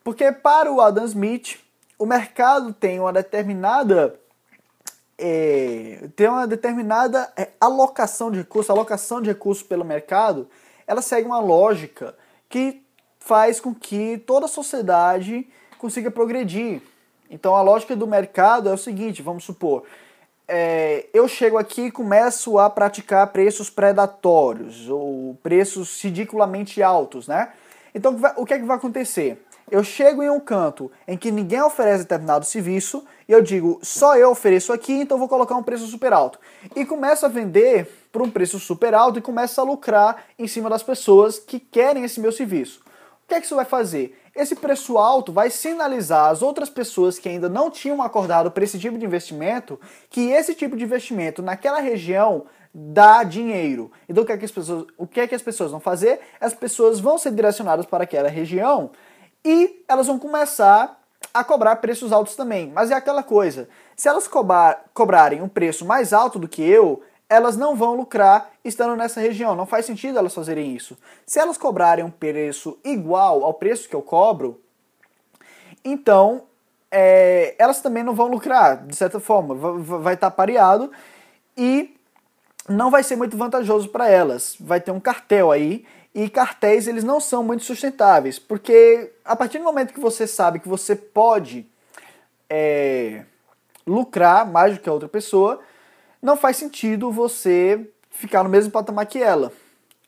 Porque 0.04 0.32
para 0.32 0.72
o 0.72 0.80
Adam 0.80 1.06
Smith, 1.06 1.60
o 1.98 2.06
mercado 2.06 2.74
tem 2.74 3.00
uma 3.00 3.12
determinada 3.12 4.20
é, 5.18 6.10
tem 6.16 6.28
uma 6.28 6.46
determinada 6.46 7.32
é, 7.38 7.50
alocação 7.60 8.30
de 8.30 8.40
recursos, 8.40 8.70
alocação 8.70 9.22
de 9.22 9.30
recursos 9.30 9.64
pelo 9.64 9.86
mercado, 9.86 10.48
ela 10.86 11.02
segue 11.02 11.26
uma 11.26 11.40
lógica 11.40 12.16
que 12.50 12.84
faz 13.20 13.60
com 13.60 13.74
que 13.74 14.18
toda 14.20 14.46
a 14.46 14.50
sociedade 14.50 15.48
consiga 15.78 16.12
progredir, 16.12 16.82
então 17.30 17.56
a 17.56 17.62
lógica 17.62 17.96
do 17.96 18.08
mercado 18.08 18.70
é 18.70 18.74
o 18.74 18.78
seguinte, 18.78 19.22
vamos 19.22 19.44
supor, 19.44 19.84
é, 20.48 21.08
eu 21.14 21.28
chego 21.28 21.58
aqui 21.58 21.88
e 21.88 21.92
começo 21.92 22.60
a 22.60 22.70
praticar 22.70 23.28
preços 23.28 23.70
predatórios 23.70 24.90
ou 24.90 25.36
preços 25.42 26.02
ridiculamente 26.02 26.84
altos, 26.84 27.28
né? 27.28 27.52
Então 27.94 28.16
o 28.38 28.46
que 28.46 28.54
é 28.54 28.60
que 28.60 28.66
vai 28.66 28.78
acontecer? 28.78 29.42
Eu 29.70 29.84
chego 29.84 30.22
em 30.22 30.30
um 30.30 30.40
canto 30.40 30.92
em 31.08 31.18
que 31.18 31.32
ninguém 31.32 31.62
oferece 31.62 32.04
determinado 32.04 32.46
serviço 32.46 33.04
e 33.28 33.32
eu 33.32 33.42
digo, 33.42 33.80
só 33.82 34.16
eu 34.16 34.30
ofereço 34.30 34.72
aqui, 34.72 34.94
então 34.94 35.18
vou 35.18 35.28
colocar 35.28 35.56
um 35.56 35.64
preço 35.64 35.88
super 35.88 36.14
alto. 36.14 36.40
E 36.76 36.86
começo 36.86 37.26
a 37.26 37.30
vender 37.30 37.88
por 38.12 38.22
um 38.22 38.30
preço 38.30 38.60
super 38.60 38.94
alto 38.94 39.18
e 39.18 39.24
começo 39.24 39.60
a 39.60 39.64
lucrar 39.64 40.26
em 40.38 40.48
cima 40.48 40.70
das 40.70 40.84
pessoas 40.84 41.40
que 41.40 41.60
querem 41.60 42.04
esse 42.04 42.20
meu 42.20 42.32
serviço. 42.32 42.82
O 43.24 43.28
que 43.28 43.34
é 43.34 43.40
que 43.40 43.48
isso 43.48 43.56
vai 43.56 43.66
fazer? 43.66 44.16
Esse 44.36 44.56
preço 44.56 44.98
alto 44.98 45.32
vai 45.32 45.50
sinalizar 45.50 46.30
às 46.30 46.42
outras 46.42 46.70
pessoas 46.70 47.18
que 47.18 47.30
ainda 47.30 47.48
não 47.48 47.72
tinham 47.72 48.02
acordado 48.02 48.52
para 48.52 48.64
esse 48.64 48.78
tipo 48.78 48.98
de 48.98 49.06
investimento 49.06 49.80
que 50.10 50.30
esse 50.32 50.54
tipo 50.54 50.76
de 50.76 50.84
investimento 50.84 51.42
naquela 51.42 51.80
região 51.80 52.46
dá 52.74 53.24
dinheiro. 53.24 53.90
Então 54.10 54.24
o 54.24 54.28
que 54.28 54.34
é 54.34 54.38
que 54.38 54.44
as 54.44 54.52
pessoas, 54.52 54.86
o 54.98 55.08
que 55.08 55.22
é 55.22 55.28
que 55.28 55.36
as 55.36 55.42
pessoas 55.42 55.72
vão 55.72 55.80
fazer? 55.80 56.20
As 56.42 56.54
pessoas 56.54 57.00
vão 57.00 57.18
ser 57.18 57.32
direcionadas 57.32 57.86
para 57.86 58.04
aquela 58.04 58.28
região 58.28 58.92
e 59.44 59.84
elas 59.88 60.08
vão 60.08 60.20
começar 60.20 61.02
a 61.34 61.44
cobrar 61.44 61.78
preços 61.78 62.12
altos 62.12 62.36
também. 62.36 62.70
Mas 62.74 62.92
é 62.92 62.94
aquela 62.94 63.24
coisa, 63.24 63.70
se 63.96 64.10
elas 64.10 64.28
cobrar, 64.28 64.86
cobrarem 64.94 65.42
um 65.42 65.48
preço 65.48 65.86
mais 65.86 66.12
alto 66.12 66.38
do 66.38 66.48
que 66.48 66.62
eu, 66.62 67.02
elas 67.30 67.58
não 67.58 67.76
vão 67.76 67.96
lucrar 67.96 68.52
estando 68.64 68.96
nessa 68.96 69.20
região. 69.20 69.56
Não 69.56 69.66
faz 69.66 69.86
sentido 69.86 70.18
elas 70.18 70.34
fazerem 70.34 70.76
isso. 70.76 70.98
Se 71.26 71.40
elas 71.40 71.58
cobrarem 71.58 72.06
um 72.06 72.12
preço 72.12 72.78
igual 72.84 73.44
ao 73.44 73.54
preço 73.54 73.90
que 73.90 73.96
eu 73.96 74.02
cobro, 74.02 74.62
então 75.84 76.44
é, 76.92 77.56
elas 77.58 77.82
também 77.82 78.04
não 78.04 78.14
vão 78.14 78.28
lucrar, 78.28 78.86
de 78.86 78.96
certa 78.96 79.20
forma. 79.20 79.56
Vai 79.56 80.14
estar 80.14 80.30
tá 80.30 80.36
pareado 80.36 80.92
e 81.58 81.96
não 82.70 82.90
vai 82.90 83.04
ser 83.04 83.16
muito 83.16 83.38
vantajoso 83.38 83.90
para 83.90 84.10
elas. 84.10 84.56
Vai 84.60 84.80
ter 84.80 84.92
um 84.92 85.00
cartel 85.00 85.52
aí 85.52 85.86
e 86.14 86.30
cartéis 86.30 86.88
eles 86.88 87.04
não 87.04 87.20
são 87.20 87.44
muito 87.44 87.66
sustentáveis, 87.66 88.40
porque 88.40 89.12
a 89.26 89.36
partir 89.36 89.58
do 89.58 89.66
momento 89.66 89.94
que 89.94 90.00
você 90.00 90.26
sabe 90.26 90.60
que 90.60 90.70
você 90.70 90.96
pode 90.96 91.68
é, 92.50 93.26
lucrar 93.86 94.50
mais 94.50 94.76
do 94.76 94.80
que 94.80 94.88
a 94.88 94.94
outra 94.94 95.10
pessoa, 95.10 95.60
não 96.26 96.36
faz 96.36 96.58
sentido 96.58 97.12
você 97.12 97.88
ficar 98.10 98.44
no 98.44 98.50
mesmo 98.50 98.72
patamar 98.72 99.06
que 99.06 99.22
ela. 99.22 99.54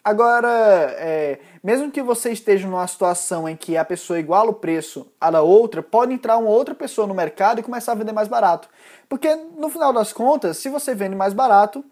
Agora, 0.04 0.50
é, 0.98 1.38
mesmo 1.64 1.92
que 1.92 2.02
você 2.02 2.32
esteja 2.32 2.68
numa 2.68 2.88
situação 2.88 3.48
em 3.48 3.56
que 3.56 3.78
a 3.78 3.86
pessoa 3.86 4.20
iguala 4.20 4.50
o 4.50 4.54
preço 4.54 5.12
à 5.22 5.30
da 5.30 5.44
outra, 5.44 5.84
pode 5.84 6.14
entrar 6.14 6.38
uma 6.38 6.50
outra 6.50 6.74
pessoa 6.74 7.06
no 7.06 7.14
mercado 7.14 7.60
e 7.60 7.64
começar 7.64 7.92
a 7.92 7.96
vender 7.96 8.14
mais 8.14 8.28
barato. 8.28 8.68
Porque 9.08 9.36
no 9.36 9.70
final 9.70 9.94
das 9.94 10.12
contas, 10.12 10.58
se 10.58 10.70
você 10.70 10.96
vende 10.96 11.16
mais 11.16 11.34
barato, 11.34 11.86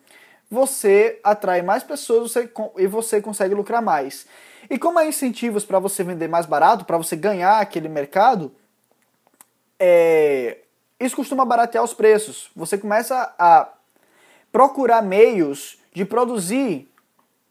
você 0.49 1.19
atrai 1.23 1.61
mais 1.61 1.83
pessoas 1.83 2.31
você, 2.31 2.49
e 2.77 2.88
você 2.88 3.21
consegue 3.21 3.53
lucrar 3.53 3.81
mais. 3.81 4.25
E 4.69 4.79
como 4.79 4.97
há 4.97 5.05
incentivos 5.05 5.65
para 5.65 5.77
você 5.77 6.03
vender 6.03 6.27
mais 6.27 6.47
barato, 6.47 6.85
para 6.85 6.97
você 6.97 7.15
ganhar 7.15 7.59
aquele 7.59 7.89
mercado, 7.89 8.51
é, 9.77 10.59
isso 10.99 11.15
costuma 11.15 11.45
baratear 11.45 11.83
os 11.83 11.93
preços. 11.93 12.49
Você 12.55 12.77
começa 12.77 13.35
a 13.38 13.69
procurar 14.55 15.01
meios 15.01 15.77
de 15.91 16.05
produzir 16.05 16.87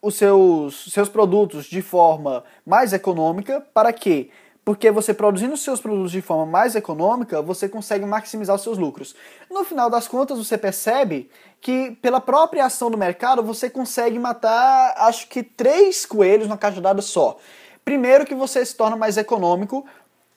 os 0.00 0.14
seus, 0.14 0.90
seus 0.90 1.06
produtos 1.06 1.66
de 1.66 1.82
forma 1.82 2.42
mais 2.64 2.94
econômica. 2.94 3.60
Para 3.74 3.92
quê? 3.92 4.30
Porque 4.64 4.90
você 4.90 5.12
produzindo 5.12 5.52
os 5.52 5.62
seus 5.62 5.82
produtos 5.82 6.10
de 6.10 6.22
forma 6.22 6.46
mais 6.46 6.74
econômica, 6.74 7.42
você 7.42 7.68
consegue 7.68 8.06
maximizar 8.06 8.56
os 8.56 8.62
seus 8.62 8.78
lucros. 8.78 9.14
No 9.50 9.64
final 9.64 9.90
das 9.90 10.08
contas, 10.08 10.38
você 10.38 10.56
percebe 10.56 11.28
que 11.60 11.90
pela 12.00 12.22
própria 12.22 12.64
ação 12.64 12.90
do 12.90 12.96
mercado, 12.96 13.42
você 13.42 13.68
consegue 13.68 14.18
matar, 14.18 14.94
acho 14.96 15.28
que 15.28 15.42
três 15.42 16.06
coelhos 16.06 16.48
numa 16.48 16.56
cajadada 16.56 17.02
só. 17.02 17.36
Primeiro 17.84 18.24
que 18.24 18.34
você 18.34 18.64
se 18.64 18.74
torna 18.74 18.96
mais 18.96 19.18
econômico, 19.18 19.84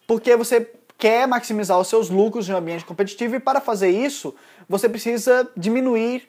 porque 0.06 0.36
você 0.36 0.70
quer 0.98 1.30
maximizar 1.30 1.80
os 1.80 1.88
seus 1.88 2.10
lucros 2.10 2.50
em 2.50 2.52
um 2.52 2.58
ambiente 2.58 2.84
competitivo 2.84 3.38
e 3.38 3.40
para 3.40 3.62
fazer 3.62 3.90
isso, 3.90 4.36
você 4.68 4.90
precisa 4.90 5.50
diminuir 5.56 6.28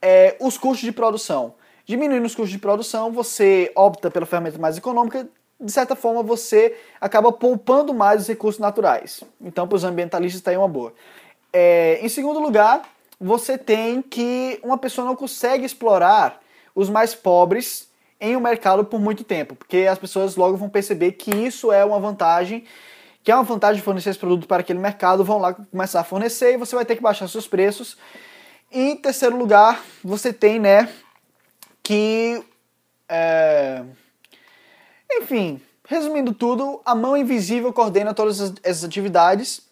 é, 0.00 0.36
os 0.40 0.58
custos 0.58 0.84
de 0.84 0.92
produção. 0.92 1.54
Diminuindo 1.84 2.26
os 2.26 2.34
custos 2.34 2.50
de 2.50 2.58
produção, 2.58 3.12
você 3.12 3.70
opta 3.74 4.10
pela 4.10 4.26
ferramenta 4.26 4.58
mais 4.58 4.76
econômica, 4.76 5.28
de 5.60 5.72
certa 5.72 5.96
forma 5.96 6.22
você 6.22 6.76
acaba 7.00 7.32
poupando 7.32 7.94
mais 7.94 8.22
os 8.22 8.28
recursos 8.28 8.60
naturais. 8.60 9.22
Então, 9.40 9.66
para 9.66 9.76
os 9.76 9.84
ambientalistas, 9.84 10.40
está 10.40 10.50
aí 10.50 10.56
uma 10.56 10.68
boa. 10.68 10.92
É, 11.52 11.98
em 12.02 12.08
segundo 12.08 12.40
lugar, 12.40 12.82
você 13.20 13.56
tem 13.56 14.02
que 14.02 14.60
uma 14.62 14.76
pessoa 14.76 15.06
não 15.06 15.16
consegue 15.16 15.64
explorar 15.64 16.40
os 16.74 16.90
mais 16.90 17.14
pobres 17.14 17.88
em 18.20 18.36
um 18.36 18.40
mercado 18.40 18.84
por 18.84 19.00
muito 19.00 19.24
tempo, 19.24 19.54
porque 19.54 19.86
as 19.90 19.98
pessoas 19.98 20.36
logo 20.36 20.56
vão 20.56 20.68
perceber 20.68 21.12
que 21.12 21.30
isso 21.30 21.70
é 21.72 21.84
uma 21.84 21.98
vantagem, 21.98 22.64
que 23.22 23.30
é 23.30 23.34
uma 23.34 23.44
vantagem 23.44 23.82
fornecer 23.82 24.10
esse 24.10 24.18
produto 24.18 24.46
para 24.46 24.60
aquele 24.60 24.78
mercado, 24.78 25.24
vão 25.24 25.38
lá 25.38 25.54
começar 25.54 26.00
a 26.00 26.04
fornecer 26.04 26.54
e 26.54 26.56
você 26.56 26.74
vai 26.74 26.84
ter 26.84 26.96
que 26.96 27.02
baixar 27.02 27.28
seus 27.28 27.46
preços. 27.46 27.96
E 28.70 28.90
em 28.90 28.96
terceiro 28.96 29.36
lugar, 29.36 29.82
você 30.02 30.32
tem, 30.32 30.58
né, 30.58 30.92
que 31.82 32.42
é, 33.08 33.82
enfim, 35.12 35.60
resumindo 35.88 36.32
tudo, 36.32 36.80
a 36.84 36.94
mão 36.94 37.16
invisível 37.16 37.72
coordena 37.72 38.12
todas 38.12 38.52
essas 38.62 38.84
atividades 38.84 39.62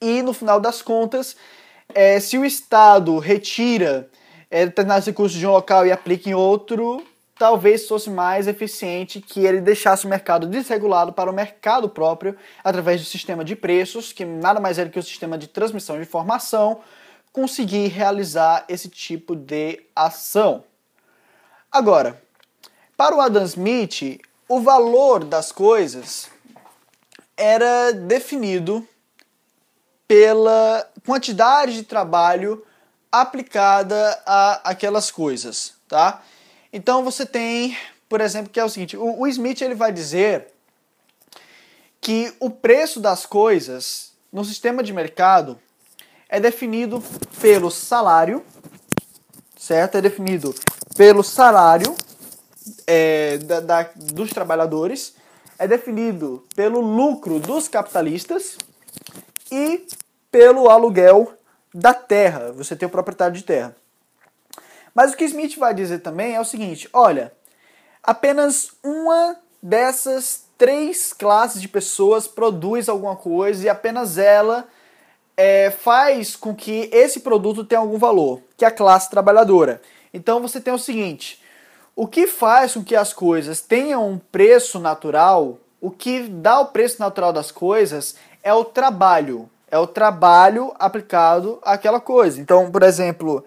e, 0.00 0.22
no 0.22 0.32
final 0.32 0.60
das 0.60 0.82
contas, 0.82 1.36
é, 1.94 2.18
se 2.18 2.36
o 2.36 2.44
Estado 2.44 3.18
retira 3.18 4.08
é, 4.50 4.66
determinados 4.66 5.06
recursos 5.06 5.38
de 5.38 5.46
um 5.46 5.52
local 5.52 5.86
e 5.86 5.92
aplica 5.92 6.28
em 6.28 6.34
outro, 6.34 7.04
talvez 7.38 7.86
fosse 7.86 8.10
mais 8.10 8.48
eficiente 8.48 9.20
que 9.20 9.40
ele 9.40 9.60
deixasse 9.60 10.04
o 10.04 10.08
mercado 10.08 10.46
desregulado 10.46 11.12
para 11.12 11.30
o 11.30 11.34
mercado 11.34 11.88
próprio 11.88 12.36
através 12.64 13.00
do 13.00 13.06
sistema 13.06 13.44
de 13.44 13.54
preços, 13.54 14.12
que 14.12 14.24
nada 14.24 14.58
mais 14.58 14.78
é 14.78 14.84
do 14.84 14.90
que 14.90 14.98
o 14.98 15.02
sistema 15.02 15.38
de 15.38 15.46
transmissão 15.46 15.96
de 15.96 16.02
informação, 16.02 16.80
conseguir 17.32 17.88
realizar 17.88 18.64
esse 18.68 18.88
tipo 18.88 19.34
de 19.34 19.82
ação. 19.96 20.64
Agora, 21.70 22.22
para 22.96 23.16
o 23.16 23.20
Adam 23.20 23.44
Smith, 23.44 24.20
o 24.48 24.60
valor 24.60 25.24
das 25.24 25.50
coisas 25.50 26.28
era 27.36 27.92
definido 27.92 28.86
pela 30.06 30.86
quantidade 31.06 31.72
de 31.72 31.84
trabalho 31.84 32.64
aplicada 33.10 34.22
a 34.26 34.70
aquelas 34.70 35.10
coisas, 35.10 35.74
tá? 35.88 36.22
Então 36.72 37.02
você 37.02 37.24
tem, 37.24 37.76
por 38.08 38.20
exemplo, 38.20 38.50
que 38.50 38.60
é 38.60 38.64
o 38.64 38.68
seguinte, 38.68 38.96
o, 38.96 39.20
o 39.20 39.26
Smith 39.26 39.62
ele 39.62 39.74
vai 39.74 39.90
dizer 39.90 40.48
que 42.00 42.34
o 42.40 42.50
preço 42.50 43.00
das 43.00 43.24
coisas 43.24 44.12
no 44.32 44.44
sistema 44.44 44.82
de 44.82 44.92
mercado 44.92 45.58
é 46.32 46.40
definido 46.40 47.04
pelo 47.42 47.70
salário, 47.70 48.42
certo? 49.54 49.98
É 49.98 50.00
definido 50.00 50.54
pelo 50.96 51.22
salário 51.22 51.94
é, 52.86 53.36
da, 53.36 53.60
da, 53.60 53.90
dos 53.96 54.30
trabalhadores 54.30 55.14
é 55.58 55.68
definido 55.68 56.46
pelo 56.56 56.80
lucro 56.80 57.38
dos 57.38 57.68
capitalistas 57.68 58.56
e 59.50 59.86
pelo 60.30 60.70
aluguel 60.70 61.34
da 61.72 61.92
terra. 61.92 62.50
Você 62.52 62.74
tem 62.74 62.86
o 62.86 62.90
proprietário 62.90 63.36
de 63.36 63.44
terra. 63.44 63.76
Mas 64.94 65.12
o 65.12 65.16
que 65.16 65.24
Smith 65.24 65.58
vai 65.58 65.74
dizer 65.74 65.98
também 65.98 66.34
é 66.34 66.40
o 66.40 66.46
seguinte: 66.46 66.88
olha, 66.94 67.30
apenas 68.02 68.70
uma 68.82 69.36
dessas 69.62 70.44
três 70.56 71.12
classes 71.12 71.60
de 71.60 71.68
pessoas 71.68 72.26
produz 72.26 72.88
alguma 72.88 73.16
coisa 73.16 73.66
e 73.66 73.68
apenas 73.68 74.16
ela 74.16 74.66
é, 75.36 75.70
faz 75.70 76.36
com 76.36 76.54
que 76.54 76.88
esse 76.92 77.20
produto 77.20 77.64
tenha 77.64 77.80
algum 77.80 77.98
valor, 77.98 78.40
que 78.56 78.64
é 78.64 78.68
a 78.68 78.72
classe 78.72 79.10
trabalhadora. 79.10 79.80
Então 80.12 80.40
você 80.40 80.60
tem 80.60 80.72
o 80.72 80.78
seguinte: 80.78 81.42
o 81.96 82.06
que 82.06 82.26
faz 82.26 82.74
com 82.74 82.84
que 82.84 82.96
as 82.96 83.12
coisas 83.12 83.60
tenham 83.60 84.08
um 84.08 84.18
preço 84.18 84.78
natural, 84.78 85.58
o 85.80 85.90
que 85.90 86.22
dá 86.22 86.60
o 86.60 86.66
preço 86.66 87.00
natural 87.00 87.32
das 87.32 87.50
coisas 87.50 88.16
é 88.42 88.52
o 88.52 88.64
trabalho. 88.64 89.48
É 89.70 89.78
o 89.78 89.86
trabalho 89.86 90.72
aplicado 90.78 91.58
àquela 91.62 91.98
coisa. 91.98 92.38
Então, 92.40 92.70
por 92.70 92.82
exemplo, 92.82 93.42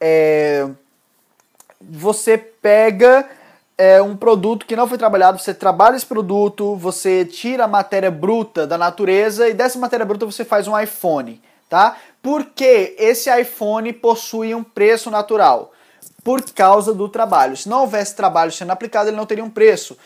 é, 0.00 0.68
você 1.80 2.36
pega 2.36 3.28
é, 3.80 4.02
um 4.02 4.14
produto 4.14 4.66
que 4.66 4.76
não 4.76 4.86
foi 4.86 4.98
trabalhado, 4.98 5.38
você 5.38 5.54
trabalha 5.54 5.96
esse 5.96 6.04
produto, 6.04 6.76
você 6.76 7.24
tira 7.24 7.64
a 7.64 7.68
matéria 7.68 8.10
bruta 8.10 8.66
da 8.66 8.76
natureza 8.76 9.48
e 9.48 9.54
dessa 9.54 9.78
matéria 9.78 10.04
bruta 10.04 10.26
você 10.26 10.44
faz 10.44 10.68
um 10.68 10.78
iPhone, 10.78 11.40
tá? 11.66 11.96
Porque 12.22 12.94
esse 12.98 13.30
iPhone 13.40 13.90
possui 13.94 14.54
um 14.54 14.62
preço 14.62 15.10
natural 15.10 15.72
por 16.22 16.42
causa 16.50 16.92
do 16.92 17.08
trabalho. 17.08 17.56
Se 17.56 17.70
não 17.70 17.80
houvesse 17.80 18.14
trabalho 18.14 18.52
sendo 18.52 18.70
aplicado, 18.70 19.08
ele 19.08 19.16
não 19.16 19.24
teria 19.24 19.42
um 19.42 19.48
preço. 19.48 19.96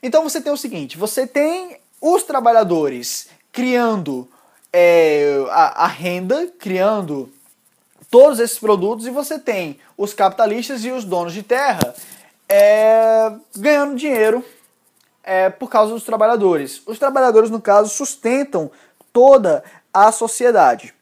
Então 0.00 0.22
você 0.22 0.40
tem 0.40 0.52
o 0.52 0.56
seguinte: 0.56 0.96
você 0.96 1.26
tem 1.26 1.76
os 2.00 2.22
trabalhadores 2.22 3.30
criando 3.50 4.28
é, 4.72 5.44
a, 5.50 5.86
a 5.86 5.86
renda, 5.88 6.52
criando 6.56 7.28
todos 8.08 8.38
esses 8.38 8.60
produtos, 8.60 9.08
e 9.08 9.10
você 9.10 9.40
tem 9.40 9.80
os 9.96 10.14
capitalistas 10.14 10.84
e 10.84 10.92
os 10.92 11.04
donos 11.04 11.32
de 11.32 11.42
terra 11.42 11.96
é, 12.48 13.32
ganhando 13.56 13.96
dinheiro 13.96 14.44
é, 15.22 15.50
por 15.50 15.68
causa 15.68 15.92
dos 15.92 16.04
trabalhadores. 16.04 16.80
Os 16.86 16.98
trabalhadores, 16.98 17.50
no 17.50 17.60
caso, 17.60 17.90
sustentam 17.90 18.70
toda 19.12 19.62
a 19.92 20.10
sociedade. 20.10 20.94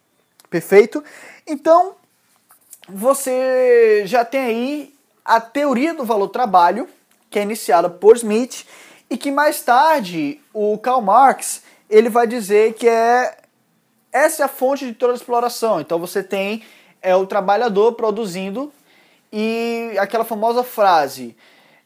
Perfeito? 0.50 1.04
Então, 1.46 1.94
você 2.88 4.02
já 4.06 4.24
tem 4.24 4.40
aí 4.40 4.94
a 5.24 5.40
teoria 5.40 5.94
do 5.94 6.04
valor 6.04 6.28
trabalho, 6.28 6.88
que 7.30 7.38
é 7.38 7.42
iniciada 7.42 7.90
por 7.90 8.16
Smith, 8.16 8.66
e 9.08 9.16
que 9.16 9.30
mais 9.30 9.62
tarde 9.62 10.40
o 10.52 10.76
Karl 10.78 11.00
Marx 11.00 11.62
ele 11.88 12.08
vai 12.08 12.26
dizer 12.26 12.74
que 12.74 12.88
é 12.88 13.36
essa 14.12 14.42
é 14.42 14.46
a 14.46 14.48
fonte 14.48 14.86
de 14.86 14.94
toda 14.94 15.12
a 15.12 15.16
exploração. 15.16 15.80
Então 15.80 15.98
você 15.98 16.22
tem 16.22 16.64
é 17.02 17.14
o 17.14 17.26
trabalhador 17.26 17.92
produzindo 17.92 18.72
e 19.38 19.98
aquela 19.98 20.24
famosa 20.24 20.62
frase 20.62 21.36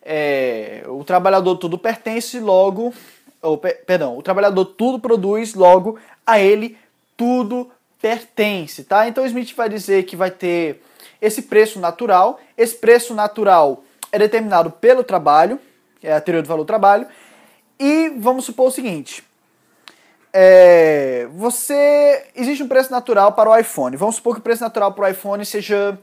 é, 0.03 0.83
o 0.87 1.03
trabalhador 1.05 1.57
tudo 1.57 1.77
pertence 1.77 2.39
logo 2.39 2.95
ou, 3.43 3.59
perdão 3.59 4.17
o 4.17 4.23
trabalhador 4.23 4.65
tudo 4.65 4.99
produz 4.99 5.55
logo 5.55 5.99
a 6.27 6.39
ele 6.39 6.77
tudo 7.17 7.71
pertence 8.01 8.85
tá 8.85 9.09
então 9.09 9.27
Smith 9.27 9.55
vai 9.55 9.69
dizer 9.69 10.05
que 10.05 10.17
vai 10.17 10.31
ter 10.31 10.81
esse 11.21 11.43
preço 11.43 11.79
natural. 11.79 12.41
Esse 12.57 12.77
preço 12.77 13.15
natural 13.15 13.85
é 14.11 14.19
determinado 14.19 14.71
pelo 14.71 15.05
trabalho, 15.05 15.61
é 16.03 16.13
a 16.13 16.21
teoria 16.21 16.43
do 16.43 16.49
valor 16.49 16.63
do 16.63 16.67
trabalho. 16.67 17.07
E 17.79 18.09
vamos 18.19 18.45
supor 18.45 18.69
o 18.69 18.71
seguinte: 18.71 19.23
é, 20.33 21.29
você 21.33 22.27
existe 22.35 22.63
um 22.63 22.69
preço 22.69 22.91
natural 22.91 23.33
para 23.33 23.51
o 23.51 23.57
iPhone. 23.57 23.97
Vamos 23.97 24.17
supor 24.17 24.35
que 24.35 24.41
o 24.41 24.43
preço 24.45 24.63
natural 24.63 24.93
para 24.93 25.07
o 25.07 25.09
iPhone 25.09 25.45
seja 25.45 25.99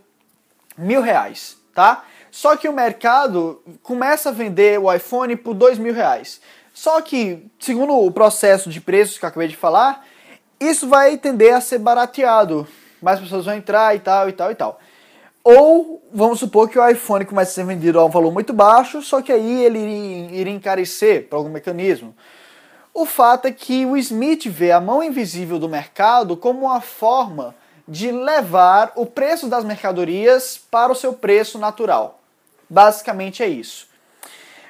mil 0.77 1.01
reais, 1.01 1.57
tá? 1.73 2.03
Só 2.29 2.55
que 2.55 2.69
o 2.69 2.73
mercado 2.73 3.61
começa 3.81 4.29
a 4.29 4.31
vender 4.31 4.79
o 4.79 4.93
iPhone 4.93 5.35
por 5.35 5.53
dois 5.53 5.77
mil 5.77 5.93
reais. 5.93 6.39
Só 6.73 7.01
que, 7.01 7.43
segundo 7.59 7.93
o 7.93 8.11
processo 8.11 8.69
de 8.69 8.79
preços 8.79 9.17
que 9.17 9.25
eu 9.25 9.29
acabei 9.29 9.47
de 9.47 9.55
falar, 9.55 10.05
isso 10.59 10.87
vai 10.87 11.17
tender 11.17 11.53
a 11.55 11.61
ser 11.61 11.79
barateado. 11.79 12.67
Mais 13.01 13.19
pessoas 13.19 13.45
vão 13.45 13.55
entrar 13.55 13.95
e 13.95 13.99
tal, 13.99 14.29
e 14.29 14.33
tal, 14.33 14.51
e 14.51 14.55
tal. 14.55 14.79
Ou 15.43 16.03
vamos 16.13 16.39
supor 16.39 16.69
que 16.69 16.77
o 16.77 16.87
iPhone 16.87 17.25
comece 17.25 17.51
a 17.51 17.53
ser 17.55 17.65
vendido 17.65 17.99
a 17.99 18.05
um 18.05 18.09
valor 18.09 18.31
muito 18.31 18.53
baixo, 18.53 19.01
só 19.01 19.21
que 19.21 19.31
aí 19.31 19.63
ele 19.63 19.79
iria 20.31 20.53
encarecer 20.53 21.27
por 21.27 21.37
algum 21.37 21.49
mecanismo. 21.49 22.15
O 22.93 23.05
fato 23.05 23.47
é 23.47 23.51
que 23.51 23.85
o 23.85 23.95
Smith 23.95 24.47
vê 24.47 24.71
a 24.71 24.81
mão 24.81 25.01
invisível 25.01 25.57
do 25.57 25.69
mercado 25.69 26.35
como 26.35 26.65
uma 26.65 26.81
forma 26.81 27.55
de 27.87 28.11
levar 28.11 28.91
o 28.95 29.05
preço 29.05 29.47
das 29.47 29.63
mercadorias 29.63 30.59
para 30.69 30.91
o 30.91 30.95
seu 30.95 31.13
preço 31.13 31.57
natural. 31.57 32.19
Basicamente 32.69 33.41
é 33.41 33.47
isso. 33.47 33.87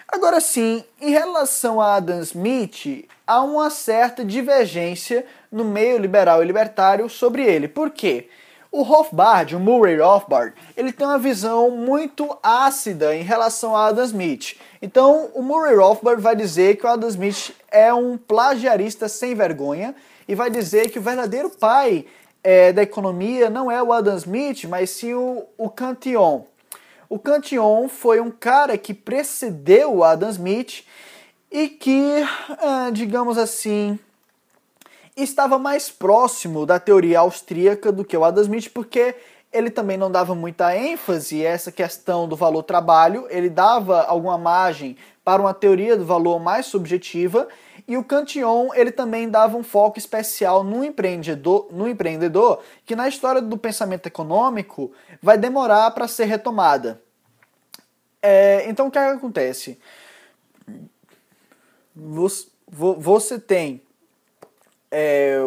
Agora 0.07 0.39
sim, 0.39 0.85
em 1.01 1.09
relação 1.09 1.81
a 1.81 1.95
Adam 1.95 2.21
Smith, 2.21 3.07
há 3.25 3.41
uma 3.41 3.69
certa 3.69 4.23
divergência 4.23 5.25
no 5.51 5.65
meio 5.65 5.97
liberal 5.97 6.41
e 6.41 6.45
libertário 6.45 7.09
sobre 7.09 7.43
ele. 7.43 7.67
Por 7.67 7.89
quê? 7.89 8.29
O 8.71 8.83
Rothbard, 8.83 9.55
o 9.55 9.59
Murray 9.59 9.97
Rothbard, 9.97 10.53
ele 10.75 10.91
tem 10.91 11.07
uma 11.07 11.17
visão 11.17 11.71
muito 11.71 12.37
ácida 12.43 13.15
em 13.15 13.23
relação 13.23 13.75
a 13.75 13.87
Adam 13.87 14.05
Smith. 14.05 14.55
Então, 14.81 15.29
o 15.33 15.41
Murray 15.41 15.75
Rothbard 15.75 16.21
vai 16.21 16.35
dizer 16.35 16.77
que 16.77 16.85
o 16.85 16.89
Adam 16.89 17.09
Smith 17.09 17.55
é 17.71 17.93
um 17.93 18.17
plagiarista 18.17 19.09
sem 19.09 19.33
vergonha 19.33 19.95
e 20.27 20.35
vai 20.35 20.49
dizer 20.49 20.89
que 20.89 20.99
o 20.99 21.01
verdadeiro 21.01 21.49
pai 21.49 22.05
é, 22.49 22.71
da 22.71 22.81
economia 22.81 23.49
não 23.49 23.69
é 23.69 23.83
o 23.83 23.91
Adam 23.91 24.15
Smith, 24.15 24.63
mas 24.69 24.91
sim 24.91 25.13
o, 25.13 25.45
o 25.57 25.69
Cantillon. 25.69 26.43
O 27.09 27.19
Cantillon 27.19 27.89
foi 27.89 28.21
um 28.21 28.31
cara 28.31 28.77
que 28.77 28.93
precedeu 28.93 29.95
o 29.97 30.01
Adam 30.01 30.29
Smith 30.29 30.85
e 31.51 31.67
que, 31.67 32.25
é, 32.61 32.89
digamos 32.93 33.37
assim, 33.37 33.99
estava 35.13 35.59
mais 35.59 35.89
próximo 35.89 36.65
da 36.65 36.79
teoria 36.79 37.19
austríaca 37.19 37.91
do 37.91 38.05
que 38.05 38.15
o 38.15 38.23
Adam 38.23 38.43
Smith, 38.43 38.69
porque 38.73 39.13
ele 39.51 39.69
também 39.69 39.97
não 39.97 40.09
dava 40.09 40.33
muita 40.33 40.73
ênfase 40.73 41.45
a 41.45 41.49
essa 41.49 41.69
questão 41.69 42.29
do 42.29 42.37
valor 42.37 42.63
trabalho, 42.63 43.27
ele 43.29 43.49
dava 43.49 44.03
alguma 44.03 44.37
margem 44.37 44.95
para 45.21 45.41
uma 45.41 45.53
teoria 45.53 45.97
do 45.97 46.05
valor 46.05 46.39
mais 46.39 46.65
subjetiva, 46.67 47.49
e 47.87 47.95
o 47.95 48.03
Cantillon 48.03 48.73
ele 48.73 48.91
também 48.91 49.29
dava 49.29 49.55
um 49.55 49.63
foco 49.63 49.97
especial 49.97 50.63
no 50.63 50.83
empreendedor, 50.83 51.69
no 51.71 51.87
empreendedor 51.87 52.61
que 52.85 52.95
na 52.95 53.07
história 53.07 53.41
do 53.41 53.57
pensamento 53.57 54.07
econômico 54.07 54.91
vai 55.21 55.37
demorar 55.37 55.91
para 55.91 56.07
ser 56.07 56.25
retomada. 56.25 57.01
É, 58.21 58.69
então 58.69 58.87
o 58.87 58.91
que, 58.91 58.97
é 58.97 59.07
acontece? 59.09 59.79
Você, 61.95 62.47
você 62.67 63.39
tem 63.39 63.81
é, 64.91 65.39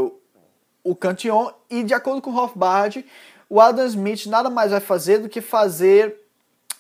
o 0.83 0.97
Cantillon, 0.97 1.51
e 1.69 1.83
de 1.83 1.93
acordo 1.93 2.23
com 2.23 2.31
Rothbard, 2.31 3.05
o 3.51 3.61
Adam 3.61 3.85
Smith 3.87 4.27
nada 4.27 4.49
mais 4.49 4.71
vai 4.71 4.81
fazer 4.81 5.19
do 5.19 5.29
que 5.29 5.43
fazer, 5.43 6.17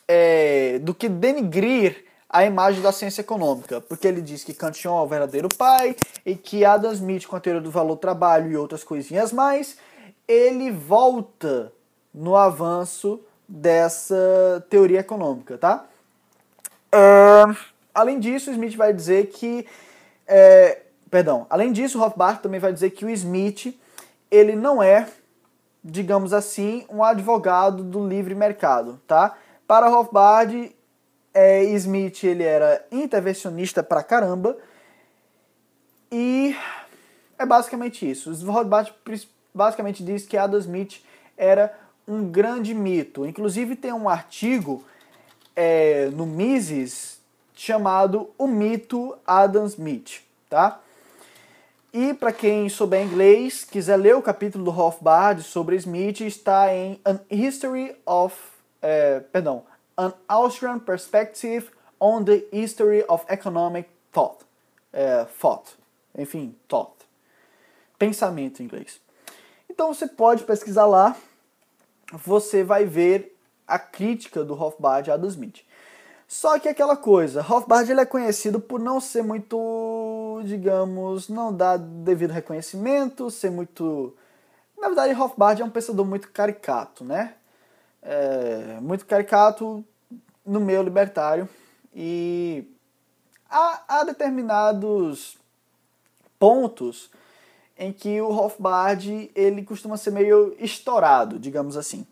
é, 0.08 0.78
do 0.78 0.94
que 0.94 1.08
denigrir 1.08 2.09
a 2.30 2.44
imagem 2.44 2.80
da 2.80 2.92
ciência 2.92 3.20
econômica, 3.20 3.80
porque 3.80 4.06
ele 4.06 4.22
diz 4.22 4.44
que 4.44 4.54
Cantillon 4.54 4.98
é 4.98 5.02
o 5.02 5.06
verdadeiro 5.06 5.48
pai 5.48 5.96
e 6.24 6.34
que 6.36 6.64
Adam 6.64 6.92
Smith, 6.92 7.26
com 7.26 7.36
a 7.36 7.40
teoria 7.40 7.60
do 7.60 7.70
valor 7.70 7.96
trabalho 7.96 8.50
e 8.50 8.56
outras 8.56 8.84
coisinhas 8.84 9.32
mais, 9.32 9.76
ele 10.28 10.70
volta 10.70 11.72
no 12.14 12.36
avanço 12.36 13.20
dessa 13.48 14.64
teoria 14.70 15.00
econômica, 15.00 15.58
tá? 15.58 15.84
Uh, 16.94 17.56
além 17.92 18.20
disso, 18.20 18.50
Smith 18.52 18.76
vai 18.76 18.92
dizer 18.92 19.26
que 19.26 19.66
é, 20.26 20.82
Perdão. 21.10 21.44
Além 21.50 21.72
disso, 21.72 21.98
Rothbard 21.98 22.40
também 22.40 22.60
vai 22.60 22.72
dizer 22.72 22.90
que 22.90 23.04
o 23.04 23.10
Smith 23.10 23.76
ele 24.30 24.54
não 24.54 24.80
é, 24.80 25.08
digamos 25.82 26.32
assim, 26.32 26.86
um 26.88 27.02
advogado 27.02 27.82
do 27.82 28.06
livre 28.06 28.34
mercado, 28.34 29.00
tá? 29.08 29.36
Para 29.66 29.88
Rothbard, 29.88 30.74
é, 31.32 31.64
Smith 31.64 32.24
ele 32.24 32.42
era 32.42 32.84
intervencionista 32.90 33.82
pra 33.82 34.02
caramba 34.02 34.56
e 36.10 36.56
é 37.38 37.46
basicamente 37.46 38.08
isso. 38.08 38.32
Rothbard 38.44 38.92
basicamente 39.54 40.04
diz 40.04 40.26
que 40.26 40.36
Adam 40.36 40.58
Smith 40.58 41.02
era 41.36 41.72
um 42.06 42.28
grande 42.30 42.74
mito. 42.74 43.24
Inclusive 43.24 43.76
tem 43.76 43.92
um 43.92 44.08
artigo 44.08 44.84
é, 45.54 46.10
no 46.12 46.26
Mises 46.26 47.20
chamado 47.54 48.30
O 48.38 48.46
Mito 48.46 49.16
Adam 49.26 49.66
Smith, 49.66 50.22
tá? 50.48 50.80
E 51.92 52.14
para 52.14 52.32
quem 52.32 52.68
souber 52.68 53.04
inglês, 53.04 53.64
quiser 53.64 53.96
ler 53.96 54.14
o 54.14 54.22
capítulo 54.22 54.64
do 54.64 54.70
Rothbard 54.70 55.42
sobre 55.42 55.76
Smith, 55.76 56.20
está 56.20 56.72
em 56.74 57.00
An 57.04 57.20
History 57.28 57.96
of, 58.06 58.34
é, 58.80 59.20
perdão, 59.20 59.64
An 60.00 60.14
Austrian 60.28 60.78
Perspective 60.78 61.70
on 62.00 62.24
the 62.24 62.46
History 62.50 63.04
of 63.06 63.24
Economic 63.28 63.90
Thought. 64.10 64.44
É, 64.92 65.26
thought. 65.38 65.76
Enfim, 66.16 66.56
thought. 66.66 66.94
Pensamento 67.98 68.62
em 68.62 68.64
inglês. 68.64 68.98
Então 69.68 69.92
você 69.92 70.06
pode 70.06 70.44
pesquisar 70.44 70.86
lá, 70.86 71.14
você 72.12 72.64
vai 72.64 72.86
ver 72.86 73.36
a 73.68 73.78
crítica 73.78 74.42
do 74.42 74.54
Rothbard 74.54 75.10
a 75.10 75.14
Adam 75.14 75.28
Smith. 75.28 75.60
Só 76.26 76.58
que 76.58 76.68
aquela 76.68 76.96
coisa, 76.96 77.42
Rothbard 77.42 77.90
ele 77.90 78.00
é 78.00 78.06
conhecido 78.06 78.58
por 78.58 78.80
não 78.80 79.00
ser 79.00 79.22
muito 79.22 80.40
digamos, 80.44 81.28
não 81.28 81.54
dá 81.54 81.76
devido 81.76 82.30
reconhecimento, 82.30 83.30
ser 83.30 83.50
muito. 83.50 84.14
Na 84.78 84.86
verdade, 84.86 85.12
Rothbard 85.12 85.60
é 85.60 85.64
um 85.64 85.70
pensador 85.70 86.06
muito 86.06 86.30
caricato, 86.30 87.04
né? 87.04 87.34
É, 88.02 88.78
muito 88.80 89.04
caricato 89.04 89.84
no 90.44 90.58
meio 90.58 90.82
libertário 90.82 91.48
e 91.94 92.64
há, 93.48 93.82
há 93.86 94.04
determinados 94.04 95.36
pontos 96.38 97.10
em 97.76 97.92
que 97.92 98.20
o 98.20 98.30
Rothbard 98.30 99.30
ele 99.34 99.62
costuma 99.62 99.96
ser 99.96 100.10
meio 100.10 100.54
estourado, 100.58 101.38
digamos 101.38 101.76
assim. 101.76 102.06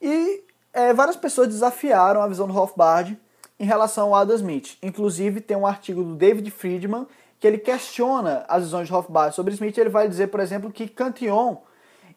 E 0.00 0.44
é, 0.72 0.92
várias 0.92 1.16
pessoas 1.16 1.48
desafiaram 1.48 2.22
a 2.22 2.28
visão 2.28 2.46
do 2.46 2.52
Rothbard 2.52 3.18
em 3.58 3.64
relação 3.64 4.08
ao 4.08 4.14
Adam 4.14 4.36
Smith. 4.36 4.76
Inclusive 4.82 5.40
tem 5.40 5.56
um 5.56 5.66
artigo 5.66 6.02
do 6.04 6.14
David 6.14 6.50
Friedman 6.50 7.06
que 7.40 7.46
ele 7.46 7.58
questiona 7.58 8.44
as 8.48 8.64
visões 8.64 8.86
de 8.86 8.92
Rothbard 8.92 9.34
sobre 9.34 9.54
Smith. 9.54 9.76
Ele 9.76 9.88
vai 9.88 10.08
dizer, 10.08 10.28
por 10.28 10.40
exemplo, 10.40 10.72
que 10.72 10.88
Cantillon 10.88 11.56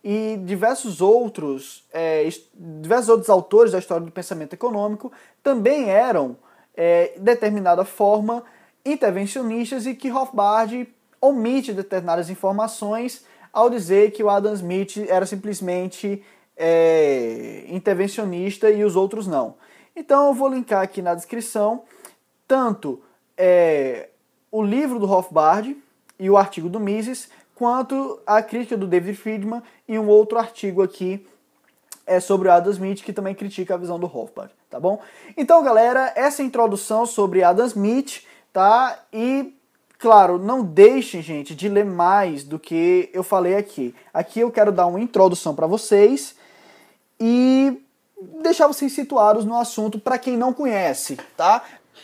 e 0.04 0.38
diversos 0.44 1.02
outros, 1.02 1.86
é, 1.94 2.28
diversos 2.56 3.10
outros 3.10 3.30
autores 3.30 3.72
da 3.72 3.80
história 3.80 4.06
do 4.06 4.12
pensamento 4.12 4.54
econômico 4.54 5.12
também 5.44 5.90
eram, 5.90 6.36
é, 6.76 7.14
de 7.16 7.20
determinada 7.20 7.86
forma, 7.86 8.44
intervencionistas 8.84 9.86
e 9.86 9.94
que 9.94 10.10
Rothbard 10.10 10.88
omite 11.20 11.72
determinadas 11.72 12.30
informações 12.30 13.26
ao 13.54 13.70
dizer 13.70 14.12
que 14.12 14.24
o 14.24 14.30
Adam 14.30 14.54
Smith 14.54 14.98
era 15.08 15.26
simplesmente 15.26 16.24
é, 16.58 17.66
intervencionista 17.68 18.72
e 18.72 18.84
os 18.84 18.96
outros 18.96 19.28
não. 19.28 19.56
Então 19.96 20.28
eu 20.28 20.34
vou 20.34 20.48
linkar 20.48 20.82
aqui 20.82 21.02
na 21.02 21.14
descrição 21.14 21.84
tanto 22.48 23.02
é, 23.38 24.10
o 24.52 24.64
livro 24.64 25.00
do 25.00 25.06
Rothbard 25.06 25.78
e 26.20 26.30
o 26.30 26.38
artigo 26.38 26.70
do 26.70 26.80
Mises, 26.80 27.30
quanto 27.62 28.19
a 28.26 28.41
crítica 28.41 28.76
do 28.76 28.88
David 28.88 29.16
Friedman 29.16 29.62
e 29.88 29.99
um 29.99 30.07
outro 30.07 30.39
artigo 30.39 30.82
aqui 30.82 31.28
é 32.07 32.20
sobre 32.20 32.47
o 32.47 32.51
Adam 32.51 32.72
Smith, 32.72 33.03
que 33.03 33.14
também 33.14 33.36
critica 33.36 33.76
a 33.76 33.78
visão 33.78 33.99
do 33.99 34.07
Rothbard, 34.07 34.51
tá 34.68 34.80
bom? 34.80 34.99
Então, 35.38 35.64
galera, 35.64 36.12
essa 36.16 36.41
é 36.41 36.45
introdução 36.45 37.05
sobre 37.05 37.43
Adam 37.43 37.68
Smith, 37.68 38.24
tá? 38.51 38.97
E, 39.14 39.55
claro, 39.99 40.39
não 40.39 40.64
deixem, 40.64 41.22
gente, 41.22 41.53
de 41.53 41.70
ler 41.70 41.86
mais 41.86 42.43
do 42.43 42.57
que 42.57 43.12
eu 43.14 43.22
falei 43.22 43.55
aqui. 43.55 43.93
Aqui 44.12 44.39
eu 44.39 44.51
quero 44.51 44.72
dar 44.72 44.88
uma 44.88 44.99
introdução 44.99 45.53
para 45.53 45.68
vocês 45.68 46.36
e 47.20 47.80
deixar 48.41 48.66
vocês 48.66 48.91
situados 48.91 49.45
no 49.45 49.55
assunto 49.55 49.99
para 49.99 50.18
quem 50.18 50.36
não 50.36 50.51
conhece, 50.51 51.16
tá? 51.38 51.64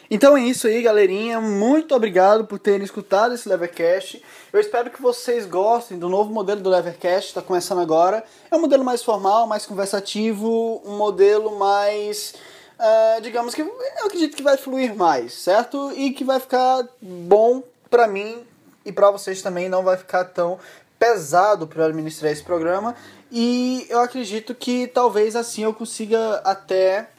Então 0.10 0.38
é 0.38 0.42
isso 0.42 0.68
aí, 0.68 0.82
galerinha. 0.82 1.42
Muito 1.42 1.94
obrigado 1.94 2.46
por 2.46 2.60
terem 2.60 2.84
escutado 2.84 3.34
esse 3.34 3.48
Levercast. 3.50 4.24
Eu 4.54 4.60
espero 4.60 4.90
que 4.90 5.02
vocês 5.02 5.46
gostem 5.46 6.00
do 6.00 6.08
novo 6.08 6.32
modelo 6.32 6.62
do 6.62 6.70
Levercast, 6.70 7.30
está 7.30 7.42
começando 7.42 7.80
agora. 7.80 8.24
É 8.50 8.56
um 8.56 8.62
modelo 8.62 8.84
mais 8.84 9.04
formal, 9.04 9.48
mais 9.48 9.66
conversativo, 9.66 10.82
um 10.86 10.98
modelo 10.98 11.58
mais. 11.58 12.36
Uh, 12.80 13.22
digamos 13.22 13.54
que 13.54 13.62
eu 13.62 14.06
acredito 14.06 14.38
que 14.38 14.44
vai 14.44 14.56
fluir 14.56 14.96
mais, 14.96 15.34
certo? 15.34 15.92
E 15.94 16.12
que 16.12 16.24
vai 16.24 16.40
ficar 16.40 16.88
bom 17.02 17.64
para 17.90 18.08
mim 18.08 18.46
e 18.86 18.92
para 18.92 19.12
vocês 19.12 19.42
também, 19.42 19.68
não 19.68 19.84
vai 19.84 19.98
ficar 19.98 20.24
tão 20.24 20.58
pesado 20.98 21.68
para 21.68 21.86
administrar 21.86 22.32
esse 22.32 22.44
programa. 22.44 22.96
E 23.32 23.86
eu 23.90 24.00
acredito 24.00 24.56
que 24.56 24.88
talvez 24.88 25.36
assim 25.36 25.64
eu 25.64 25.74
consiga 25.74 26.36
até 26.44 27.10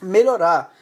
melhorar 0.00 0.73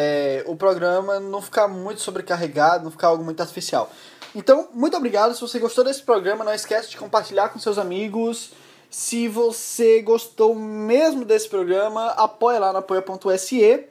é, 0.00 0.44
o 0.46 0.54
programa 0.54 1.18
não 1.18 1.42
ficar 1.42 1.66
muito 1.66 2.00
sobrecarregado, 2.00 2.84
não 2.84 2.90
ficar 2.92 3.08
algo 3.08 3.24
muito 3.24 3.40
artificial. 3.40 3.90
Então, 4.32 4.68
muito 4.72 4.96
obrigado. 4.96 5.34
Se 5.34 5.40
você 5.40 5.58
gostou 5.58 5.82
desse 5.82 6.02
programa, 6.02 6.44
não 6.44 6.54
esquece 6.54 6.90
de 6.90 6.96
compartilhar 6.96 7.48
com 7.48 7.58
seus 7.58 7.78
amigos. 7.78 8.52
Se 8.88 9.26
você 9.26 10.00
gostou 10.00 10.54
mesmo 10.54 11.24
desse 11.24 11.48
programa, 11.48 12.10
apoia 12.10 12.60
lá 12.60 12.72
no 12.72 12.78
apoia.se 12.78 13.86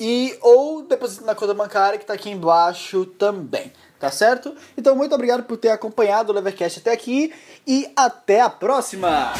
e 0.00 0.36
ou 0.40 0.82
deposita 0.82 1.24
na 1.24 1.34
conta 1.34 1.54
bancária 1.54 1.96
que 1.96 2.04
está 2.04 2.14
aqui 2.14 2.30
embaixo 2.30 3.06
também, 3.06 3.72
tá 4.00 4.10
certo? 4.10 4.54
Então, 4.76 4.96
muito 4.96 5.14
obrigado 5.14 5.44
por 5.44 5.56
ter 5.56 5.70
acompanhado 5.70 6.32
o 6.32 6.34
Levercast 6.34 6.80
até 6.80 6.92
aqui 6.92 7.32
e 7.64 7.88
até 7.96 8.40
a 8.40 8.50
próxima! 8.50 9.32